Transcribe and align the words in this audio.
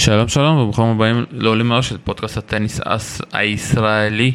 שלום 0.00 0.28
שלום 0.28 0.56
וברוכים 0.56 0.84
הבאים 0.84 1.24
לעולים 1.30 1.68
מהר 1.68 1.80
של 1.80 1.98
פודקאסט 1.98 2.36
הטניס 2.36 2.80
הישראלי. 3.32 4.32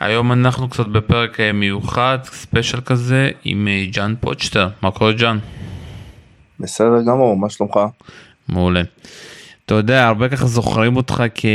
היום 0.00 0.32
אנחנו 0.32 0.68
קצת 0.68 0.86
בפרק 0.86 1.40
אה, 1.40 1.52
מיוחד, 1.52 2.18
special 2.24 2.80
כזה, 2.80 3.30
עם 3.44 3.68
אה, 3.68 3.84
ג'אן 3.92 4.14
פוצ'טר. 4.20 4.68
מה 4.82 4.90
קורה 4.90 5.12
ג'אן? 5.12 5.38
בסדר 6.60 7.02
גמור, 7.06 7.36
מה 7.36 7.50
שלומך? 7.50 7.78
מעולה. 8.48 8.82
אתה 9.70 9.78
יודע, 9.78 10.06
הרבה 10.06 10.28
ככה 10.28 10.46
זוכרים 10.46 10.96
אותך 10.96 11.22
כי, 11.34 11.48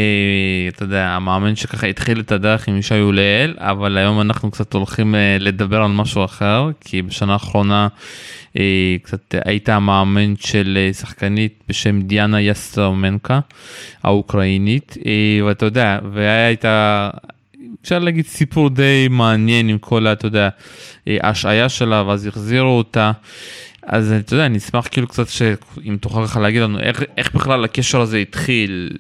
אתה 0.68 0.84
יודע, 0.84 1.08
המאמן 1.08 1.56
שככה 1.56 1.88
התחיל 1.88 2.20
את 2.20 2.32
הדרך 2.32 2.68
עם 2.68 2.78
ישי 2.78 2.96
עוליאל, 2.96 3.54
אבל 3.58 3.98
היום 3.98 4.22
אנחנו 4.22 4.52
קצת 4.52 4.74
הולכים 4.74 5.16
אה, 5.16 5.38
לדבר 5.40 5.82
על 5.82 5.92
משהו 5.92 6.26
אחר, 6.26 6.70
כי 6.82 7.02
בשנה 7.02 7.34
האחרונה 7.34 7.88
אה, 8.58 8.96
קצת 9.02 9.36
היית 9.46 9.70
המאמן 9.70 10.34
של 10.40 10.78
אה, 10.78 10.94
שחקנית 10.94 11.64
בשם 11.70 12.02
דיאנה 12.02 12.42
יסטרמנקה, 12.42 13.40
האוקראינית, 14.04 14.98
ואתה 15.46 15.66
יודע, 15.66 16.00
והייתה... 16.14 17.10
אפשר 17.82 18.00
להגיד 18.00 18.26
סיפור 18.26 18.70
די 18.70 19.08
מעניין 19.10 19.70
עם 19.70 19.78
כל, 19.78 20.08
אתה 20.08 20.28
יודע, 20.28 20.50
ההשעיה 21.08 21.70
שלה, 21.70 22.04
ואז 22.08 22.28
החזירו 22.28 22.78
אותה. 22.78 23.12
אז 23.86 24.12
אתה 24.12 24.34
יודע, 24.34 24.46
אני 24.46 24.58
אשמח 24.58 24.88
כאילו 24.92 25.08
קצת 25.08 25.28
שאם 25.28 25.98
תוכל 26.02 26.22
לך 26.22 26.38
להגיד 26.38 26.62
לנו 26.62 26.80
איך, 26.80 27.04
איך 27.18 27.36
בכלל 27.36 27.64
הקשר 27.64 28.02
הזה 28.02 28.18
התחיל, 28.18 28.98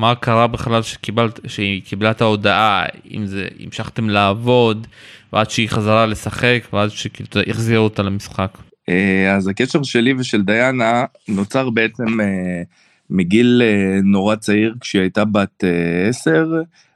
מה 0.00 0.14
קרה 0.14 0.46
בכלל 0.46 0.82
שקיבלת, 0.82 1.40
שהיא 1.46 1.82
קיבלה 1.82 2.10
את 2.10 2.20
ההודעה, 2.20 2.84
אם 3.10 3.26
זה 3.26 3.48
המשכתם 3.60 4.08
לעבוד, 4.08 4.86
ועד 5.32 5.50
שהיא 5.50 5.68
חזרה 5.68 6.06
לשחק, 6.06 6.62
ועד 6.72 6.90
שכאילו 6.90 7.50
החזירו 7.50 7.84
אותה 7.84 8.02
למשחק. 8.02 8.58
אה, 8.88 9.36
אז 9.36 9.48
הקשר 9.48 9.82
שלי 9.82 10.14
ושל 10.18 10.42
דיאנה 10.42 11.04
נוצר 11.28 11.70
בעצם 11.70 12.20
אה, 12.20 12.62
מגיל 13.10 13.62
אה, 13.64 14.00
נורא 14.04 14.36
צעיר 14.36 14.74
כשהיא 14.80 15.02
הייתה 15.02 15.24
בת 15.24 15.64
עשר. 16.08 16.46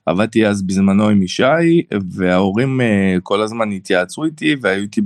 עבדתי 0.06 0.46
אז 0.46 0.62
בזמנו 0.62 1.08
עם 1.08 1.22
ישי 1.22 1.82
וההורים 2.10 2.80
uh, 2.80 3.20
כל 3.22 3.42
הזמן 3.42 3.72
התייעצו 3.72 4.24
איתי 4.24 4.56
והיו 4.60 4.82
איתי 4.82 5.00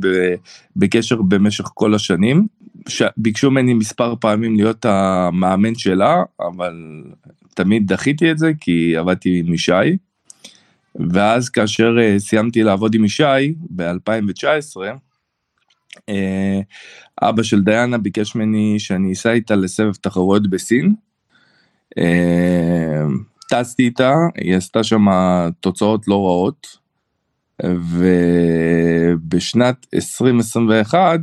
בקשר 0.76 1.22
במשך 1.22 1.64
כל 1.74 1.94
השנים. 1.94 2.46
ביקשו 3.16 3.50
ממני 3.50 3.74
מספר 3.74 4.14
פעמים 4.20 4.56
להיות 4.56 4.84
המאמן 4.84 5.74
שלה 5.74 6.22
אבל 6.40 7.02
תמיד 7.54 7.92
דחיתי 7.92 8.30
את 8.30 8.38
זה 8.38 8.52
כי 8.60 8.96
עבדתי 8.96 9.42
עם 9.46 9.54
ישי. 9.54 9.96
ואז 11.10 11.48
כאשר 11.48 11.96
uh, 11.96 12.18
סיימתי 12.18 12.62
לעבוד 12.62 12.94
עם 12.94 13.04
ישי 13.04 13.54
ב-2019 13.70 14.76
uh, 15.96 16.12
אבא 17.22 17.42
של 17.42 17.62
דיאנה 17.62 17.98
ביקש 17.98 18.34
ממני 18.34 18.78
שאני 18.78 19.12
אסע 19.12 19.32
איתה 19.32 19.56
לסבב 19.56 19.94
תחרויות 19.94 20.50
בסין. 20.50 20.94
Uh, 23.52 23.56
טסתי 23.56 23.82
איתה, 23.82 24.14
היא 24.36 24.56
עשתה 24.56 24.84
שם 24.84 25.06
תוצאות 25.60 26.08
לא 26.08 26.14
רעות, 26.14 26.66
ובשנת 29.24 29.86
2021, 29.94 31.20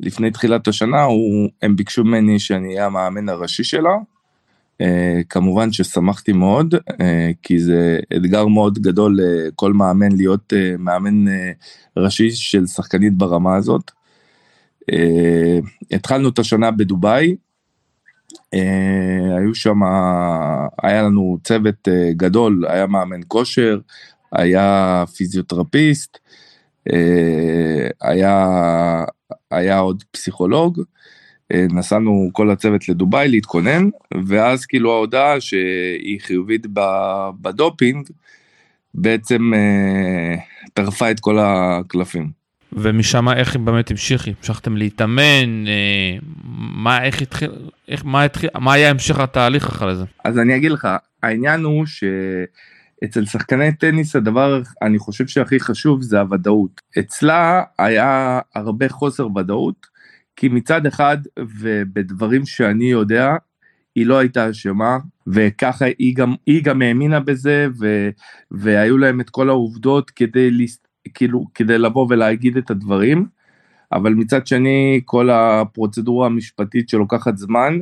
לפני 0.00 0.30
תחילת 0.30 0.68
השנה, 0.68 1.02
הוא, 1.02 1.48
הם 1.62 1.76
ביקשו 1.76 2.04
ממני 2.04 2.38
שאני 2.38 2.68
אהיה 2.68 2.86
המאמן 2.86 3.28
הראשי 3.28 3.64
שלה. 3.64 3.94
Uh, 4.82 4.84
כמובן 5.28 5.72
ששמחתי 5.72 6.32
מאוד, 6.32 6.74
uh, 6.74 6.80
כי 7.42 7.58
זה 7.58 7.98
אתגר 8.16 8.46
מאוד 8.46 8.78
גדול 8.78 9.18
לכל 9.20 9.72
מאמן 9.72 10.12
להיות 10.16 10.52
uh, 10.52 10.56
מאמן 10.78 11.28
uh, 11.28 11.30
ראשי 11.96 12.30
של 12.30 12.66
שחקנית 12.66 13.14
ברמה 13.16 13.56
הזאת. 13.56 13.90
Uh, 14.90 14.94
התחלנו 15.90 16.28
את 16.28 16.38
השנה 16.38 16.70
בדובאי, 16.70 17.36
היו 19.38 19.54
שם, 19.54 19.82
היה 20.82 21.02
לנו 21.02 21.38
צוות 21.44 21.88
אה, 21.88 22.10
גדול, 22.12 22.64
היה 22.68 22.86
מאמן 22.86 23.20
כושר, 23.28 23.78
היה 24.32 25.04
פיזיותרפיסט, 25.16 26.18
אה, 26.92 27.88
היה, 28.02 29.04
היה 29.50 29.78
עוד 29.78 30.04
פסיכולוג, 30.10 30.82
נסענו 31.54 32.30
כל 32.32 32.50
הצוות 32.50 32.88
לדובאי 32.88 33.28
להתכונן, 33.28 33.88
ואז 34.26 34.66
כאילו 34.66 34.92
ההודעה 34.92 35.40
שהיא 35.40 36.20
חיובית 36.20 36.66
ב 37.40 37.49
doping, 37.49 38.08
בעצם 38.94 39.52
טרפה 40.74 41.10
את 41.10 41.20
כל 41.20 41.38
הקלפים. 41.40 42.41
ומשם 42.72 43.28
איך 43.28 43.56
באמת 43.56 43.90
המשיכה? 43.90 44.32
המשכתם 44.38 44.76
להתאמן? 44.76 45.66
אה, 45.66 46.16
מה, 46.74 47.04
איך 47.04 47.22
התחיל, 47.22 47.50
איך, 47.88 48.04
מה 48.04 48.22
התחיל, 48.22 48.50
מה 48.60 48.72
היה 48.72 48.90
המשך 48.90 49.18
התהליך 49.18 49.66
אחרי 49.66 49.96
זה? 49.96 50.04
אז 50.24 50.38
אני 50.38 50.56
אגיד 50.56 50.70
לך, 50.70 50.88
העניין 51.22 51.64
הוא 51.64 51.86
שאצל 51.86 53.24
שחקני 53.24 53.72
טניס 53.72 54.16
הדבר 54.16 54.62
אני 54.82 54.98
חושב 54.98 55.26
שהכי 55.26 55.60
חשוב 55.60 56.02
זה 56.02 56.20
הוודאות. 56.20 56.80
אצלה 56.98 57.62
היה 57.78 58.40
הרבה 58.54 58.88
חוסר 58.88 59.36
ודאות, 59.36 59.86
כי 60.36 60.48
מצד 60.48 60.86
אחד 60.86 61.18
ובדברים 61.38 62.46
שאני 62.46 62.90
יודע, 62.90 63.36
היא 63.94 64.06
לא 64.06 64.18
הייתה 64.18 64.50
אשמה 64.50 64.98
וככה 65.26 65.84
היא 65.98 66.16
גם 66.16 66.34
היא 66.46 66.64
גם 66.64 66.82
האמינה 66.82 67.20
בזה 67.20 67.66
ו, 67.80 68.08
והיו 68.50 68.98
להם 68.98 69.20
את 69.20 69.30
כל 69.30 69.48
העובדות 69.48 70.10
כדי 70.10 70.50
כאילו 71.14 71.46
כדי 71.54 71.78
לבוא 71.78 72.06
ולהגיד 72.10 72.56
את 72.56 72.70
הדברים, 72.70 73.26
אבל 73.92 74.14
מצד 74.14 74.46
שני 74.46 75.00
כל 75.04 75.30
הפרוצדורה 75.30 76.26
המשפטית 76.26 76.88
שלוקחת 76.88 77.36
זמן, 77.36 77.78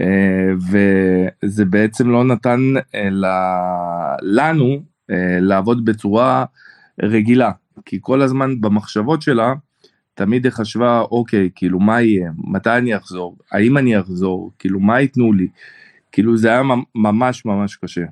אה, 0.00 0.52
וזה 0.70 1.64
בעצם 1.64 2.10
לא 2.10 2.24
נתן 2.24 2.60
אה, 2.94 3.08
לנו 4.22 4.82
אה, 5.10 5.38
לעבוד 5.40 5.84
בצורה 5.84 6.44
רגילה, 7.02 7.50
כי 7.84 7.98
כל 8.00 8.22
הזמן 8.22 8.60
במחשבות 8.60 9.22
שלה, 9.22 9.54
תמיד 10.14 10.44
היא 10.44 10.52
חשבה, 10.52 11.00
אוקיי, 11.00 11.50
כאילו 11.54 11.80
מה 11.80 12.02
יהיה, 12.02 12.30
מתי 12.38 12.70
אני 12.70 12.96
אחזור, 12.96 13.36
האם 13.52 13.78
אני 13.78 14.00
אחזור, 14.00 14.52
כאילו 14.58 14.80
מה 14.80 15.00
ייתנו 15.00 15.32
לי, 15.32 15.48
כאילו 16.12 16.36
זה 16.36 16.48
היה 16.48 16.62
ממש 16.94 17.44
ממש 17.44 17.76
קשה. 17.76 18.04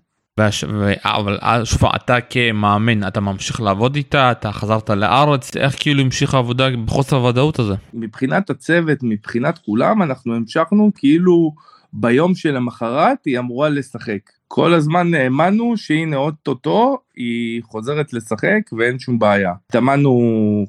אבל 1.05 1.65
שוב 1.65 1.85
אתה 1.85 2.21
כמאמן 2.21 3.07
אתה 3.07 3.21
ממשיך 3.21 3.61
לעבוד 3.61 3.97
איתה 3.97 4.33
אתה 4.33 4.53
חזרת 4.53 4.91
לארץ 4.91 5.57
איך 5.57 5.77
כאילו 5.81 6.03
המשיך 6.03 6.35
העבודה 6.35 6.69
בחוסר 6.85 7.17
הוודאות 7.17 7.59
הזה. 7.59 7.75
מבחינת 7.95 8.51
הצוות 8.51 8.99
מבחינת 9.03 9.59
כולם 9.59 10.03
אנחנו 10.03 10.35
המשכנו 10.35 10.91
כאילו 10.95 11.53
ביום 11.93 12.35
שלמחרת 12.35 13.19
היא 13.25 13.39
אמורה 13.39 13.69
לשחק. 13.69 14.19
כל 14.49 14.75
הזמן 14.75 15.15
האמנו 15.15 15.77
שהנה 15.77 16.17
אוטוטו 16.17 16.99
היא 17.17 17.63
חוזרת 17.63 18.13
לשחק 18.13 18.61
ואין 18.79 18.99
שום 18.99 19.19
בעיה. 19.19 19.53
התאמנו 19.69 20.13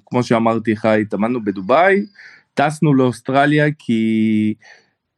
כמו 0.06 0.24
שאמרתי 0.24 0.72
לך 0.72 0.86
התאמנו 0.86 1.44
בדובאי 1.44 2.06
טסנו 2.54 2.94
לאוסטרליה 2.94 3.66
כי 3.80 4.54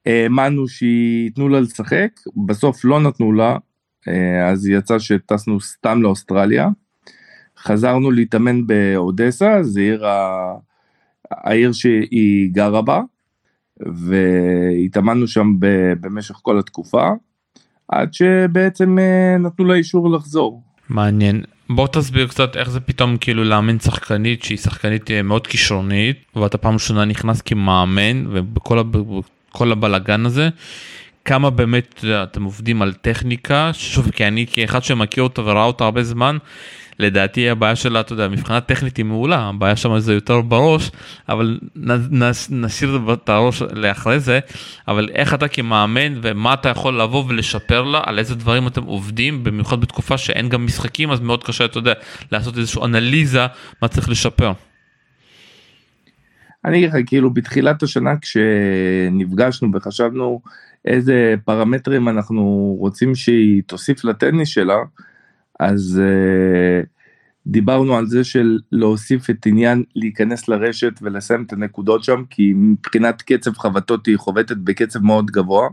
האמנו 0.05 0.67
שייתנו 0.67 1.49
לה 1.49 1.59
לשחק 1.59 2.09
בסוף 2.45 2.85
לא 2.85 2.99
נתנו 2.99 3.31
לה 3.33 3.57
אז 4.51 4.67
יצא 4.67 4.99
שטסנו 4.99 5.61
סתם 5.61 6.01
לאוסטרליה. 6.01 6.67
חזרנו 7.59 8.11
להתאמן 8.11 8.67
באודסה, 8.67 9.63
זה 9.63 9.79
עיר, 9.79 10.07
ה... 10.07 10.53
העיר 11.31 11.71
שהיא 11.71 12.49
גרה 12.51 12.81
בה, 12.81 13.01
והתאמנו 13.79 15.27
שם 15.27 15.53
במשך 16.01 16.35
כל 16.41 16.59
התקופה, 16.59 17.09
עד 17.87 18.13
שבעצם 18.13 18.99
אה, 18.99 19.37
נתנו 19.37 19.65
לה 19.65 19.75
אישור 19.75 20.11
לחזור. 20.11 20.61
מעניין. 20.89 21.43
בוא 21.69 21.87
תסביר 21.87 22.27
קצת 22.27 22.55
איך 22.55 22.69
זה 22.69 22.79
פתאום 22.79 23.17
כאילו 23.17 23.43
לאמן 23.43 23.79
שחקנית 23.79 24.43
שהיא 24.43 24.57
שחקנית 24.57 25.11
אה, 25.11 25.21
מאוד 25.21 25.47
כישרונית 25.47 26.17
ואתה 26.35 26.57
פעם 26.57 26.73
ראשונה 26.73 27.05
נכנס 27.05 27.41
כמאמן 27.41 28.25
ובכל 28.27 29.71
הבלגן 29.71 30.25
הזה 30.25 30.49
כמה 31.25 31.49
באמת 31.49 32.05
אתם 32.23 32.43
עובדים 32.43 32.81
על 32.81 32.93
טכניקה, 32.93 33.69
שוב 33.73 34.11
כי 34.11 34.27
אני 34.27 34.45
כאחד 34.51 34.83
שמכיר 34.83 35.23
אותה 35.23 35.41
וראה 35.41 35.63
אותה 35.63 35.83
הרבה 35.83 36.03
זמן, 36.03 36.37
לדעתי 36.99 37.49
הבעיה 37.49 37.75
שלה, 37.75 37.99
אתה 37.99 38.13
יודע, 38.13 38.27
מבחינה 38.27 38.61
טכנית 38.61 38.97
היא 38.97 39.05
מעולה, 39.05 39.37
הבעיה 39.37 39.75
שם 39.75 39.99
זה 39.99 40.13
יותר 40.13 40.41
בראש, 40.41 40.91
אבל 41.29 41.59
נשאיר 42.49 42.99
את 43.13 43.29
הראש 43.29 43.61
לאחרי 43.61 44.19
זה, 44.19 44.39
אבל 44.87 45.09
איך 45.13 45.33
אתה 45.33 45.47
כמאמן 45.47 46.19
ומה 46.21 46.53
אתה 46.53 46.69
יכול 46.69 47.01
לבוא 47.01 47.23
ולשפר 47.27 47.83
לה, 47.83 48.01
על 48.05 48.19
איזה 48.19 48.35
דברים 48.35 48.67
אתם 48.67 48.83
עובדים, 48.83 49.43
במיוחד 49.43 49.81
בתקופה 49.81 50.17
שאין 50.17 50.49
גם 50.49 50.65
משחקים, 50.65 51.11
אז 51.11 51.19
מאוד 51.19 51.43
קשה, 51.43 51.65
אתה 51.65 51.77
יודע, 51.77 51.93
לעשות 52.31 52.57
איזושהי 52.57 52.83
אנליזה 52.83 53.45
מה 53.81 53.87
צריך 53.87 54.09
לשפר. 54.09 54.51
אני 56.65 56.77
אגיד 56.77 56.89
לך, 56.89 56.95
כאילו 57.05 57.33
בתחילת 57.33 57.83
השנה 57.83 58.11
כשנפגשנו 58.21 59.69
וחשבנו 59.73 60.41
איזה 60.85 61.35
פרמטרים 61.45 62.09
אנחנו 62.09 62.75
רוצים 62.79 63.15
שהיא 63.15 63.63
תוסיף 63.65 64.03
לטניס 64.03 64.49
שלה, 64.49 64.77
אז 65.59 66.01
uh, 66.03 66.87
דיברנו 67.47 67.95
על 67.97 68.07
זה 68.07 68.23
של 68.23 68.59
להוסיף 68.71 69.29
את 69.29 69.45
עניין 69.45 69.83
להיכנס 69.95 70.47
לרשת 70.47 70.99
ולסיים 71.01 71.43
את 71.43 71.53
הנקודות 71.53 72.03
שם, 72.03 72.23
כי 72.29 72.53
מבחינת 72.55 73.21
קצב 73.21 73.53
חבטות 73.53 74.05
היא 74.05 74.17
חובטת 74.17 74.57
בקצב 74.57 74.99
מאוד 75.03 75.31
גבוה. 75.31 75.67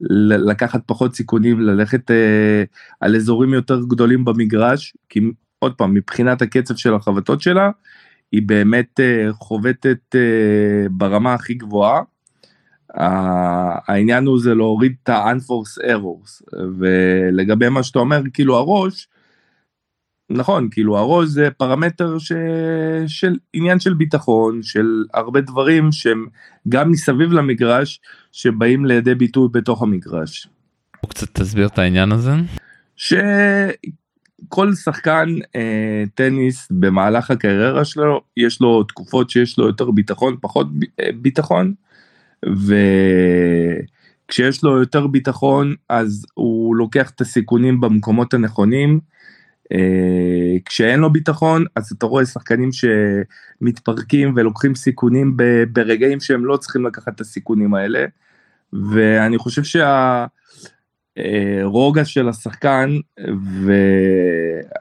לקחת 0.00 0.80
פחות 0.86 1.14
סיכונים, 1.14 1.60
ללכת 1.60 2.10
אה, 2.10 2.64
על 3.00 3.16
אזורים 3.16 3.54
יותר 3.54 3.80
גדולים 3.80 4.24
במגרש, 4.24 4.96
כי 5.08 5.20
עוד 5.58 5.74
פעם, 5.74 5.94
מבחינת 5.94 6.42
הקצב 6.42 6.76
של 6.76 6.94
החבטות 6.94 7.40
שלה, 7.40 7.70
היא 8.32 8.42
באמת 8.46 9.00
אה, 9.00 9.32
חובטת 9.32 10.14
אה, 10.14 10.88
ברמה 10.90 11.34
הכי 11.34 11.54
גבוהה. 11.54 12.02
העניין 12.96 14.26
הוא 14.26 14.40
זה 14.40 14.54
להוריד 14.54 14.94
את 15.02 15.08
ה-unforce 15.08 15.82
errors, 15.82 16.56
ולגבי 16.78 17.68
מה 17.68 17.82
שאתה 17.82 17.98
אומר, 17.98 18.22
כאילו 18.32 18.56
הראש, 18.56 19.08
נכון, 20.30 20.68
כאילו 20.70 20.98
הראש 20.98 21.28
זה 21.28 21.48
פרמטר 21.56 22.18
ש... 22.18 22.32
של 23.06 23.36
עניין 23.52 23.80
של 23.80 23.94
ביטחון, 23.94 24.62
של 24.62 25.04
הרבה 25.14 25.40
דברים 25.40 25.92
שהם 25.92 26.26
גם 26.68 26.90
מסביב 26.90 27.32
למגרש, 27.32 28.00
שבאים 28.32 28.86
לידי 28.86 29.14
ביטוי 29.14 29.48
בתוך 29.52 29.82
המגרש. 29.82 30.48
קצת 31.08 31.28
תסביר 31.32 31.66
את 31.66 31.78
העניין 31.78 32.12
הזה. 32.12 32.32
שכל 32.96 34.74
שחקן 34.74 35.28
אה, 35.56 36.04
טניס 36.14 36.68
במהלך 36.70 37.30
הקריירה 37.30 37.84
שלו, 37.84 38.20
יש 38.36 38.60
לו 38.60 38.82
תקופות 38.84 39.30
שיש 39.30 39.58
לו 39.58 39.66
יותר 39.66 39.90
ביטחון, 39.90 40.36
פחות 40.40 40.78
ב, 40.78 40.84
אה, 41.00 41.10
ביטחון, 41.20 41.74
וכשיש 44.28 44.64
לו 44.64 44.78
יותר 44.78 45.06
ביטחון 45.06 45.74
אז 45.88 46.26
הוא 46.34 46.76
לוקח 46.76 47.10
את 47.10 47.20
הסיכונים 47.20 47.80
במקומות 47.80 48.34
הנכונים. 48.34 49.00
Uh, 49.74 49.76
כשאין 50.64 51.00
לו 51.00 51.12
ביטחון 51.12 51.64
אז 51.76 51.92
אתה 51.92 52.06
רואה 52.06 52.26
שחקנים 52.26 52.70
שמתפרקים 52.72 54.32
ולוקחים 54.36 54.74
סיכונים 54.74 55.36
ברגעים 55.72 56.20
שהם 56.20 56.44
לא 56.44 56.56
צריכים 56.56 56.86
לקחת 56.86 57.14
את 57.14 57.20
הסיכונים 57.20 57.74
האלה 57.74 58.04
ואני 58.72 59.38
חושב 59.38 59.62
שהרוגע 61.14 62.00
אה, 62.00 62.04
של 62.04 62.28
השחקן 62.28 62.90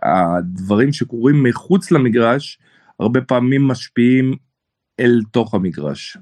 והדברים 0.02 0.94
שקורים 0.94 1.44
מחוץ 1.44 1.92
למגרש 1.92 2.60
הרבה 3.00 3.22
פעמים 3.22 3.68
משפיעים 3.68 4.34
אל 5.00 5.22
תוך 5.32 5.54
המגרש. 5.54 6.18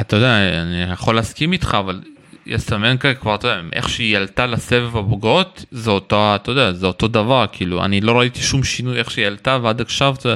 אתה 0.00 0.16
יודע, 0.16 0.62
אני 0.62 0.92
יכול 0.92 1.14
להסכים 1.14 1.52
איתך, 1.52 1.76
אבל 1.80 2.00
יסמנקה 2.46 3.14
כבר, 3.14 3.34
אתה 3.34 3.48
יודע, 3.48 3.60
איך 3.72 3.88
שהיא 3.88 4.16
עלתה 4.16 4.46
לסבב 4.46 4.96
הבוגרות, 4.96 5.64
זה 5.70 5.90
אותו, 5.90 6.34
אתה 6.34 6.50
יודע, 6.50 6.72
זה 6.72 6.86
אותו 6.86 7.08
דבר, 7.08 7.44
כאילו, 7.52 7.84
אני 7.84 8.00
לא 8.00 8.18
ראיתי 8.18 8.40
שום 8.40 8.64
שינוי 8.64 8.98
איך 8.98 9.10
שהיא 9.10 9.26
עלתה, 9.26 9.58
ועד 9.62 9.80
עכשיו, 9.80 10.14
זה, 10.20 10.34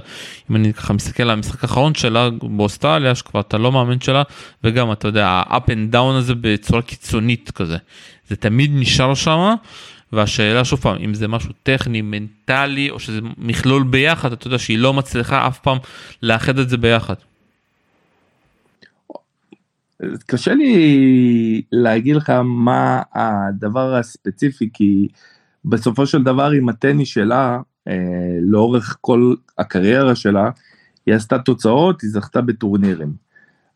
אם 0.50 0.56
אני 0.56 0.72
ככה 0.72 0.92
מסתכל 0.92 1.22
על 1.22 1.30
המשחק 1.30 1.62
האחרון 1.62 1.94
שלה 1.94 2.28
באוסטרליה, 2.42 3.14
שכבר 3.14 3.40
אתה 3.40 3.58
לא 3.58 3.72
מאמין 3.72 4.00
שלה, 4.00 4.22
וגם, 4.64 4.92
אתה 4.92 5.08
יודע, 5.08 5.28
ה-up 5.28 5.66
and 5.66 5.94
down 5.94 6.18
הזה 6.18 6.34
בצורה 6.40 6.82
קיצונית 6.82 7.50
כזה, 7.50 7.76
זה 8.28 8.36
תמיד 8.36 8.70
נשאר 8.74 9.14
שם. 9.14 9.54
והשאלה 10.12 10.64
שוב 10.64 10.80
פעם 10.80 10.96
אם 11.04 11.14
זה 11.14 11.28
משהו 11.28 11.50
טכני 11.62 12.02
מנטלי 12.02 12.90
או 12.90 13.00
שזה 13.00 13.20
מכלול 13.38 13.82
ביחד 13.82 14.32
אתה 14.32 14.46
יודע 14.46 14.58
שהיא 14.58 14.78
לא 14.78 14.94
מצליחה 14.94 15.46
אף 15.46 15.58
פעם 15.58 15.78
לאחד 16.22 16.58
את 16.58 16.68
זה 16.68 16.76
ביחד. 16.76 17.14
קשה 20.26 20.54
לי 20.54 21.62
להגיד 21.72 22.16
לך 22.16 22.30
מה 22.44 23.02
הדבר 23.14 23.94
הספציפי 23.94 24.70
כי 24.72 25.08
בסופו 25.64 26.06
של 26.06 26.22
דבר 26.22 26.50
עם 26.50 26.68
הטניס 26.68 27.08
שלה 27.08 27.60
אה, 27.88 28.36
לאורך 28.40 28.96
כל 29.00 29.34
הקריירה 29.58 30.14
שלה 30.14 30.50
היא 31.06 31.14
עשתה 31.14 31.38
תוצאות 31.38 32.02
היא 32.02 32.10
זכתה 32.10 32.40
בטורנירים. 32.40 33.12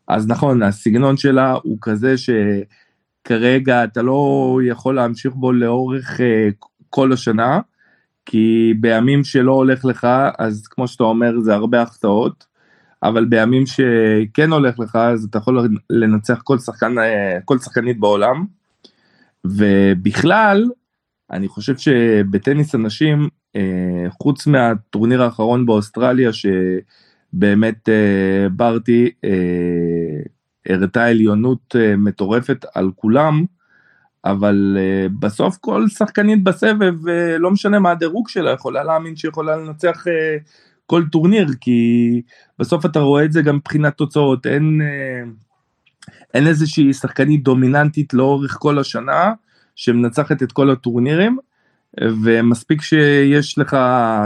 אז 0.07 0.27
נכון 0.27 0.63
הסגנון 0.63 1.17
שלה 1.17 1.55
הוא 1.63 1.77
כזה 1.81 2.15
שכרגע 2.17 3.83
אתה 3.83 4.01
לא 4.01 4.59
יכול 4.63 4.95
להמשיך 4.95 5.33
בו 5.35 5.51
לאורך 5.51 6.21
אה, 6.21 6.49
כל 6.89 7.13
השנה 7.13 7.59
כי 8.25 8.73
בימים 8.79 9.23
שלא 9.23 9.51
הולך 9.51 9.85
לך 9.85 10.07
אז 10.37 10.67
כמו 10.67 10.87
שאתה 10.87 11.03
אומר 11.03 11.39
זה 11.39 11.53
הרבה 11.53 11.81
החטאות. 11.81 12.56
אבל 13.03 13.25
בימים 13.25 13.63
שכן 13.65 14.51
הולך 14.51 14.79
לך 14.79 14.95
אז 14.95 15.23
אתה 15.23 15.37
יכול 15.37 15.67
לנצח 15.89 16.41
כל 16.43 16.57
שחקן 16.59 16.99
אה, 16.99 17.37
כל 17.45 17.57
שחקנית 17.57 17.99
בעולם. 17.99 18.45
ובכלל 19.45 20.69
אני 21.31 21.47
חושב 21.47 21.77
שבטניס 21.77 22.75
אנשים 22.75 23.29
אה, 23.55 24.05
חוץ 24.09 24.47
מהטורניר 24.47 25.23
האחרון 25.23 25.65
באוסטרליה 25.65 26.29
שבאמת 26.33 27.89
אה, 27.89 28.49
ברטי 28.49 29.11
הראתה 30.69 31.05
עליונות 31.05 31.75
מטורפת 31.97 32.65
על 32.75 32.91
כולם 32.95 33.45
אבל 34.25 34.77
בסוף 35.19 35.57
כל 35.61 35.87
שחקנית 35.87 36.43
בסבב 36.43 37.07
לא 37.39 37.51
משנה 37.51 37.79
מה 37.79 37.91
הדירוג 37.91 38.29
שלה 38.29 38.51
יכולה 38.51 38.83
להאמין 38.83 39.15
שיכולה 39.15 39.57
לנצח 39.57 40.03
כל 40.87 41.03
טורניר 41.11 41.47
כי 41.61 42.21
בסוף 42.59 42.85
אתה 42.85 42.99
רואה 42.99 43.25
את 43.25 43.31
זה 43.31 43.41
גם 43.41 43.55
מבחינת 43.55 43.97
תוצאות. 43.97 44.45
אין 44.45 44.81
אה, 44.81 45.29
אין 46.33 46.47
איזושהי 46.47 46.93
שחקנית 46.93 47.43
דומיננטית 47.43 48.13
לאורך 48.13 48.57
כל 48.59 48.79
השנה 48.79 49.33
שמנצחת 49.75 50.43
את 50.43 50.51
כל 50.51 50.69
הטורנירים 50.69 51.37
ומספיק 52.01 52.81
שיש 52.81 53.57
לך 53.57 53.77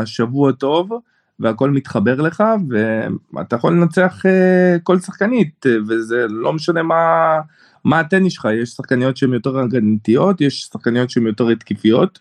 שבוע 0.06 0.52
טוב 0.52 0.92
והכל 1.40 1.70
מתחבר 1.70 2.22
לך 2.22 2.44
ואתה 3.34 3.56
יכול 3.56 3.74
לנצח 3.74 4.26
אה, 4.26 4.78
כל 4.84 5.00
שחקנית 5.00 5.66
וזה 5.88 6.26
לא 6.30 6.54
משנה 6.54 6.84
מה 6.84 7.40
מה 7.84 8.00
הטניס 8.00 8.34
שלך. 8.34 8.48
יש 8.62 8.70
שחקניות 8.70 9.18
שהן 9.18 9.34
יותר 9.34 9.60
הגנתיות 9.60 10.42
יש 10.42 10.62
שחקניות 10.62 11.10
שהן 11.10 11.28
יותר 11.28 11.50
התקפיות 11.50 12.20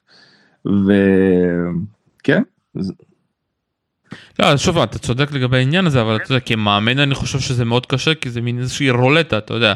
וכן 0.65 2.43
לא, 4.39 4.57
שוב 4.57 4.79
אתה 4.79 4.99
צודק 4.99 5.33
לגבי 5.33 5.57
העניין 5.57 5.87
הזה 5.87 6.01
אבל 6.01 6.17
אתה 6.17 6.33
יודע 6.33 6.41
כמאמן 6.41 6.99
אני 6.99 7.15
חושב 7.15 7.41
שזה 7.41 7.65
מאוד 7.65 7.87
קשה 7.87 8.15
כי 8.15 8.31
זה 8.31 8.41
מין 8.41 8.59
איזושהי 8.59 8.91
רולטה 8.91 9.39
אתה 9.39 9.55
יודע 9.55 9.73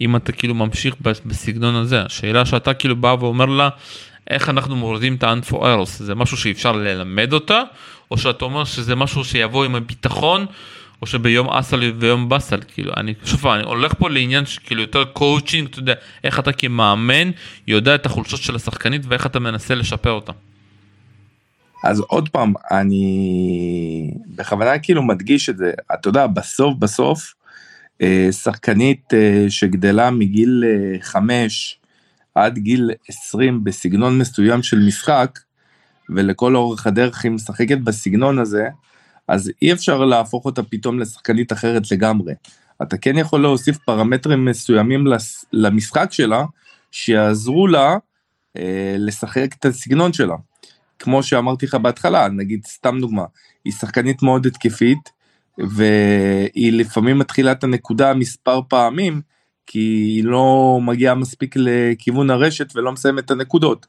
אם 0.00 0.16
אתה 0.16 0.32
כאילו 0.32 0.54
ממשיך 0.54 0.94
בסגנון 1.00 1.74
הזה. 1.74 2.02
השאלה 2.02 2.46
שאתה 2.46 2.74
כאילו 2.74 2.96
בא 2.96 3.16
ואומר 3.20 3.46
לה 3.46 3.68
איך 4.30 4.48
אנחנו 4.48 4.76
מורידים 4.76 5.14
את 5.14 5.24
errors 5.52 5.88
זה 5.98 6.14
משהו 6.14 6.36
שאפשר 6.36 6.72
ללמד 6.72 7.32
אותה 7.32 7.62
או 8.10 8.18
שאתה 8.18 8.44
אומר 8.44 8.64
שזה 8.64 8.96
משהו 8.96 9.24
שיבוא 9.24 9.64
עם 9.64 9.74
הביטחון 9.74 10.46
או 11.02 11.06
שביום 11.06 11.48
עסל 11.48 11.92
ויום 11.98 12.28
בסל 12.28 12.60
כאילו. 12.74 12.92
אני 12.96 13.14
שוב 13.24 13.46
אני 13.46 13.62
הולך 13.64 13.92
פה 13.98 14.10
לעניין 14.10 14.46
שכאילו 14.46 14.80
יותר 14.80 15.04
קואוצ'ינג 15.04 15.68
אתה 15.70 15.78
יודע 15.78 15.94
איך 16.24 16.38
אתה 16.38 16.52
כמאמן 16.52 17.30
יודע 17.66 17.94
את 17.94 18.06
החולשות 18.06 18.40
של 18.40 18.56
השחקנית 18.56 19.02
ואיך 19.08 19.26
אתה 19.26 19.38
מנסה 19.38 19.74
לשפר 19.74 20.10
אותה. 20.10 20.32
אז 21.84 22.00
עוד 22.00 22.28
פעם 22.28 22.52
אני 22.70 24.14
בכוונה 24.36 24.78
כאילו 24.78 25.02
מדגיש 25.02 25.48
את 25.48 25.56
זה 25.56 25.72
אתה 25.94 26.08
יודע 26.08 26.26
בסוף 26.26 26.78
בסוף 26.78 27.34
אה, 28.02 28.28
שחקנית 28.32 29.14
אה, 29.14 29.46
שגדלה 29.48 30.10
מגיל 30.10 30.64
אה, 30.66 31.00
5 31.00 31.78
עד 32.34 32.58
גיל 32.58 32.90
20 33.08 33.64
בסגנון 33.64 34.18
מסוים 34.18 34.62
של 34.62 34.78
משחק 34.86 35.38
ולכל 36.10 36.56
אורך 36.56 36.86
הדרך 36.86 37.24
היא 37.24 37.32
משחקת 37.32 37.78
בסגנון 37.78 38.38
הזה 38.38 38.68
אז 39.28 39.50
אי 39.62 39.72
אפשר 39.72 40.04
להפוך 40.04 40.44
אותה 40.44 40.62
פתאום 40.62 40.98
לשחקנית 40.98 41.52
אחרת 41.52 41.90
לגמרי. 41.90 42.34
אתה 42.82 42.96
כן 42.96 43.18
יכול 43.18 43.42
להוסיף 43.42 43.78
פרמטרים 43.78 44.44
מסוימים 44.44 45.06
למשחק 45.52 46.12
שלה 46.12 46.44
שיעזרו 46.90 47.66
לה 47.66 47.96
אה, 48.56 48.96
לשחק 48.98 49.48
את 49.58 49.64
הסגנון 49.64 50.12
שלה. 50.12 50.34
כמו 51.02 51.22
שאמרתי 51.22 51.66
לך 51.66 51.74
בהתחלה, 51.74 52.28
נגיד 52.28 52.66
סתם 52.66 53.00
דוגמה, 53.00 53.24
היא 53.64 53.72
שחקנית 53.72 54.22
מאוד 54.22 54.46
התקפית, 54.46 55.10
והיא 55.58 56.72
לפעמים 56.72 57.18
מתחילה 57.18 57.52
את 57.52 57.64
הנקודה 57.64 58.14
מספר 58.14 58.60
פעמים, 58.68 59.20
כי 59.66 59.78
היא 59.78 60.24
לא 60.24 60.78
מגיעה 60.82 61.14
מספיק 61.14 61.54
לכיוון 61.56 62.30
הרשת 62.30 62.76
ולא 62.76 62.92
מסיימת 62.92 63.24
את 63.24 63.30
הנקודות. 63.30 63.86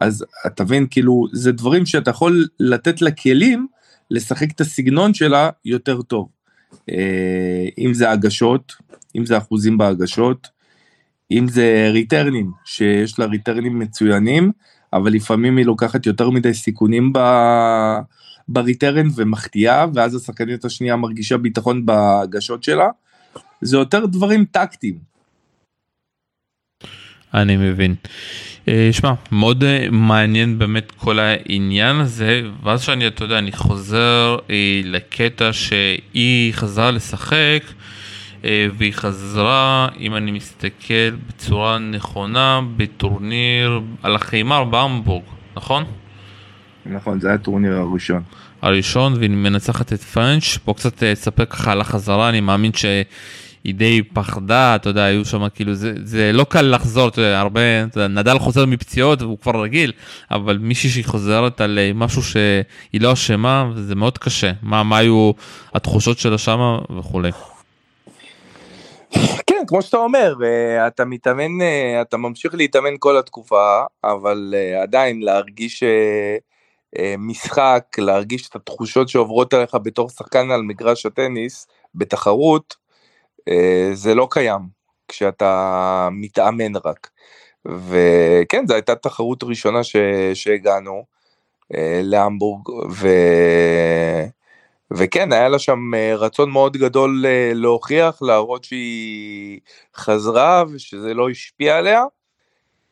אז 0.00 0.24
אתה 0.46 0.64
מבין, 0.64 0.86
כאילו, 0.90 1.26
זה 1.32 1.52
דברים 1.52 1.86
שאתה 1.86 2.10
יכול 2.10 2.46
לתת 2.60 3.02
לה 3.02 3.10
כלים 3.10 3.66
לשחק 4.10 4.50
את 4.50 4.60
הסגנון 4.60 5.14
שלה 5.14 5.50
יותר 5.64 6.02
טוב. 6.02 6.28
אה, 6.90 7.68
אם 7.78 7.94
זה 7.94 8.10
הגשות, 8.10 8.72
אם 9.16 9.26
זה 9.26 9.38
אחוזים 9.38 9.78
בהגשות, 9.78 10.48
אם 11.30 11.48
זה 11.48 11.88
ריטרנים, 11.92 12.50
שיש 12.64 13.18
לה 13.18 13.24
ריטרנים 13.26 13.78
מצוינים, 13.78 14.52
אבל 14.92 15.12
לפעמים 15.12 15.56
היא 15.56 15.66
לוקחת 15.66 16.06
יותר 16.06 16.30
מדי 16.30 16.54
סיכונים 16.54 17.12
ב... 17.12 17.18
בריטרן 18.48 19.08
ומחטיאה, 19.16 19.86
ואז 19.94 20.14
השחקנית 20.14 20.64
השנייה 20.64 20.96
מרגישה 20.96 21.36
ביטחון 21.36 21.86
בהגשות 21.86 22.64
שלה. 22.64 22.88
זה 23.60 23.76
יותר 23.76 24.06
דברים 24.06 24.44
טקטיים. 24.44 24.98
אני 27.34 27.56
מבין. 27.56 27.94
אה, 28.68 28.88
שמע, 28.92 29.12
מאוד 29.32 29.64
אה, 29.64 29.86
מעניין 29.90 30.58
באמת 30.58 30.92
כל 30.92 31.18
העניין 31.18 31.96
הזה, 31.96 32.42
ואז 32.62 32.82
שאני, 32.82 33.06
אתה 33.06 33.24
יודע, 33.24 33.38
אני 33.38 33.52
חוזר 33.52 34.36
אה, 34.50 34.80
לקטע 34.84 35.52
שהיא 35.52 36.54
חזרה 36.54 36.90
לשחק. 36.90 37.62
והיא 38.78 38.92
חזרה, 38.92 39.88
אם 40.00 40.16
אני 40.16 40.30
מסתכל 40.30 41.10
בצורה 41.28 41.78
נכונה, 41.78 42.60
בטורניר 42.76 43.80
על 44.02 44.14
החיימר 44.14 44.64
בהמבורג, 44.64 45.24
נכון? 45.56 45.84
נכון, 46.86 47.20
זה 47.20 47.28
היה 47.28 47.34
הטורניר 47.34 47.76
הראשון. 47.76 48.22
הראשון, 48.62 49.14
והיא 49.14 49.30
מנצחת 49.30 49.92
את 49.92 50.00
פרנץ', 50.00 50.58
פה 50.64 50.74
קצת 50.74 51.04
תספר 51.04 51.44
ככה 51.44 51.72
על 51.72 51.80
החזרה, 51.80 52.28
אני 52.28 52.40
מאמין 52.40 52.72
שהיא 52.72 53.74
די 53.74 54.02
פחדה, 54.12 54.74
אתה 54.74 54.88
יודע, 54.88 55.04
היו 55.04 55.24
שם 55.24 55.48
כאילו, 55.54 55.74
זה, 55.74 55.92
זה 56.02 56.30
לא 56.32 56.44
קל 56.44 56.62
לחזור, 56.62 57.08
אתה 57.08 57.20
יודע, 57.20 57.40
הרבה, 57.40 57.60
אתה 57.84 58.00
יודע, 58.00 58.08
נדל 58.08 58.38
חוזר 58.38 58.66
מפציעות 58.66 59.22
והוא 59.22 59.38
כבר 59.38 59.62
רגיל, 59.62 59.92
אבל 60.30 60.58
מישהי 60.58 60.90
שהיא 60.90 61.04
חוזרת 61.04 61.60
על 61.60 61.78
משהו 61.94 62.22
שהיא 62.22 63.00
לא 63.00 63.12
אשמה, 63.12 63.70
זה 63.74 63.94
מאוד 63.94 64.18
קשה. 64.18 64.52
מה, 64.62 64.82
מה 64.82 64.98
היו 64.98 65.32
התחושות 65.74 66.18
שלה 66.18 66.38
שמה 66.38 66.78
וכולי. 66.98 67.30
כן, 69.46 69.64
כמו 69.66 69.82
שאתה 69.82 69.96
אומר, 69.96 70.34
אה, 70.44 70.86
אתה 70.86 71.04
מתאמן, 71.04 71.62
אה, 71.62 72.02
אתה 72.02 72.16
ממשיך 72.16 72.54
להתאמן 72.54 72.94
כל 72.98 73.16
התקופה, 73.16 73.82
אבל 74.04 74.54
אה, 74.56 74.82
עדיין 74.82 75.22
להרגיש 75.22 75.82
משחק, 77.18 77.84
להרגיש 77.98 78.48
את 78.48 78.56
התחושות 78.56 79.08
שעוברות 79.08 79.54
עליך 79.54 79.74
בתור 79.82 80.08
שחקן 80.10 80.50
על 80.50 80.62
מגרש 80.62 81.06
הטניס 81.06 81.66
בתחרות, 81.94 82.76
זה 83.92 84.14
לא 84.14 84.28
קיים 84.30 84.60
כשאתה 85.08 86.08
מתאמן 86.12 86.76
רק. 86.84 87.10
וכן, 87.66 88.66
זו 88.66 88.74
הייתה 88.74 88.94
תחרות 88.94 89.44
ראשונה 89.44 89.84
ש... 89.84 89.96
שהגענו 90.34 91.04
להמבורג, 92.02 92.68
ו... 92.90 93.08
וכן, 94.92 95.32
היה 95.32 95.48
לה 95.48 95.58
שם 95.58 95.94
אה, 95.94 96.16
רצון 96.16 96.50
מאוד 96.50 96.76
גדול 96.76 97.24
אה, 97.26 97.50
להוכיח, 97.54 98.22
להראות 98.22 98.64
שהיא 98.64 99.60
חזרה 99.96 100.64
ושזה 100.72 101.14
לא 101.14 101.30
השפיע 101.30 101.78
עליה. 101.78 102.04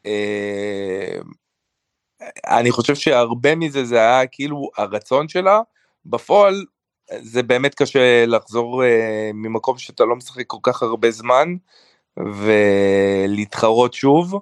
אה, 0.06 1.18
אני 2.46 2.70
חושב 2.70 2.94
שהרבה 2.94 3.54
מזה 3.54 3.84
זה 3.84 3.96
היה 3.96 4.26
כאילו 4.26 4.70
הרצון 4.76 5.28
שלה, 5.28 5.60
בפועל 6.06 6.64
זה 7.20 7.42
באמת 7.42 7.74
קשה 7.74 8.26
לחזור 8.26 8.82
ממקום 9.34 9.78
שאתה 9.78 10.04
לא 10.04 10.16
משחק 10.16 10.46
כל 10.46 10.58
כך 10.62 10.82
הרבה 10.82 11.10
זמן 11.10 11.54
ולהתחרות 12.16 13.94
שוב, 13.94 14.40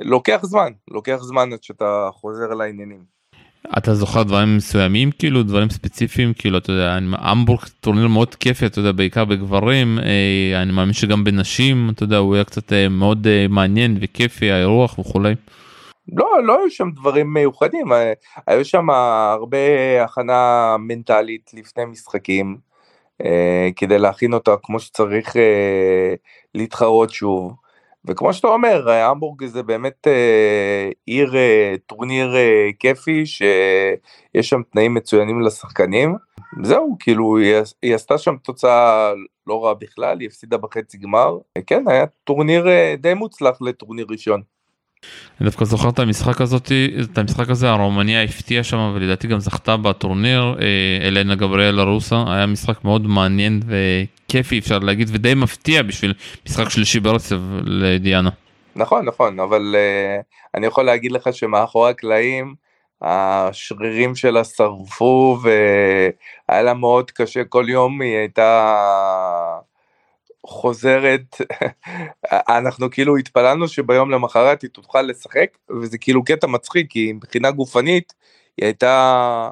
לוקח 0.00 0.40
זמן, 0.42 0.72
לוקח 0.88 1.18
זמן 1.20 1.52
עד 1.52 1.62
שאתה 1.62 2.08
חוזר 2.12 2.48
לעניינים. 2.48 3.13
אתה 3.78 3.94
זוכר 3.94 4.22
דברים 4.22 4.56
מסוימים 4.56 5.10
כאילו 5.10 5.42
דברים 5.42 5.70
ספציפיים 5.70 6.32
כאילו 6.38 6.58
אתה 6.58 6.72
יודע 6.72 6.98
המבורג 7.12 7.60
טורניר 7.80 8.08
מאוד 8.08 8.34
כיפי 8.34 8.66
אתה 8.66 8.78
יודע 8.78 8.92
בעיקר 8.92 9.24
בגברים 9.24 9.98
אה, 9.98 10.62
אני 10.62 10.72
מאמין 10.72 10.92
שגם 10.92 11.24
בנשים 11.24 11.90
אתה 11.90 12.02
יודע 12.02 12.16
הוא 12.16 12.34
היה 12.34 12.44
קצת 12.44 12.72
אה, 12.72 12.88
מאוד 12.88 13.26
אה, 13.26 13.46
מעניין 13.48 13.98
וכיפי 14.00 14.50
האירוח 14.50 14.98
וכולי. 14.98 15.34
לא 16.12 16.44
לא 16.44 16.58
היו 16.58 16.70
שם 16.70 16.90
דברים 16.90 17.34
מיוחדים 17.34 17.92
אה, 17.92 18.12
היו 18.46 18.64
שם 18.64 18.90
הרבה 18.90 19.58
הכנה 20.04 20.76
מנטלית 20.78 21.50
לפני 21.54 21.84
משחקים 21.84 22.56
אה, 23.24 23.68
כדי 23.76 23.98
להכין 23.98 24.32
אותה 24.32 24.54
כמו 24.62 24.80
שצריך 24.80 25.36
אה, 25.36 26.14
להתחרות 26.54 27.10
שוב. 27.10 27.52
וכמו 28.06 28.32
שאתה 28.32 28.48
אומר, 28.48 28.90
המבורג 28.90 29.44
זה 29.46 29.62
באמת 29.62 30.06
אה, 30.06 30.90
עיר, 31.06 31.36
אה, 31.36 31.74
טורניר 31.86 32.36
אה, 32.36 32.68
כיפי, 32.78 33.26
שיש 33.26 34.48
שם 34.48 34.60
תנאים 34.72 34.94
מצוינים 34.94 35.40
לשחקנים. 35.40 36.16
זהו, 36.62 36.96
כאילו, 37.00 37.38
היא, 37.38 37.54
היא 37.82 37.94
עשתה 37.94 38.18
שם 38.18 38.36
תוצאה 38.36 39.12
לא 39.46 39.64
רעה 39.64 39.74
בכלל, 39.74 40.20
היא 40.20 40.28
הפסידה 40.28 40.56
בחצי 40.56 40.98
גמר. 40.98 41.38
כן, 41.66 41.84
היה 41.88 42.06
טורניר 42.24 42.66
די 42.98 43.14
מוצלח 43.14 43.62
לטורניר 43.62 44.06
ראשון. 44.10 44.53
אני 45.40 45.44
דווקא 45.48 45.64
זוכר 45.64 45.88
את 45.88 45.98
המשחק 45.98 46.40
הזאת, 46.40 46.72
את 47.12 47.18
המשחק 47.18 47.50
הזה, 47.50 47.70
הרומניה 47.70 48.22
הפתיעה 48.22 48.64
שם 48.64 48.92
ולדעתי 48.94 49.26
גם 49.26 49.38
זכתה 49.38 49.76
בטורניר, 49.76 50.56
אה, 50.60 51.08
אלנה 51.08 51.34
גבריאלה 51.34 51.82
רוסה, 51.82 52.24
היה 52.26 52.46
משחק 52.46 52.84
מאוד 52.84 53.06
מעניין 53.06 53.60
וכיפי 53.66 54.58
אפשר 54.58 54.78
להגיד 54.78 55.08
ודי 55.12 55.34
מפתיע 55.34 55.82
בשביל 55.82 56.14
משחק 56.46 56.68
שלישי 56.68 57.00
ברצף 57.00 57.36
לדיאנה. 57.64 58.30
נכון 58.76 59.04
נכון 59.04 59.40
אבל 59.40 59.74
uh, 59.74 60.22
אני 60.54 60.66
יכול 60.66 60.84
להגיד 60.84 61.12
לך 61.12 61.28
שמאחורי 61.32 61.90
הקלעים 61.90 62.54
השרירים 63.02 64.14
שלה 64.14 64.44
שרפו 64.44 65.38
והיה 65.42 66.62
לה 66.62 66.74
מאוד 66.74 67.10
קשה 67.10 67.44
כל 67.44 67.64
יום 67.68 68.00
היא 68.00 68.16
הייתה 68.16 68.70
חוזרת, 70.46 71.36
אנחנו 72.58 72.90
כאילו 72.90 73.16
התפללנו 73.16 73.68
שביום 73.68 74.10
למחרת 74.10 74.62
היא 74.62 74.70
תוכל 74.70 75.02
לשחק, 75.02 75.46
וזה 75.80 75.98
כאילו 75.98 76.24
קטע 76.24 76.46
מצחיק, 76.46 76.90
כי 76.90 77.12
מבחינה 77.12 77.50
גופנית 77.50 78.12
היא 78.56 78.64
הייתה, 78.66 79.50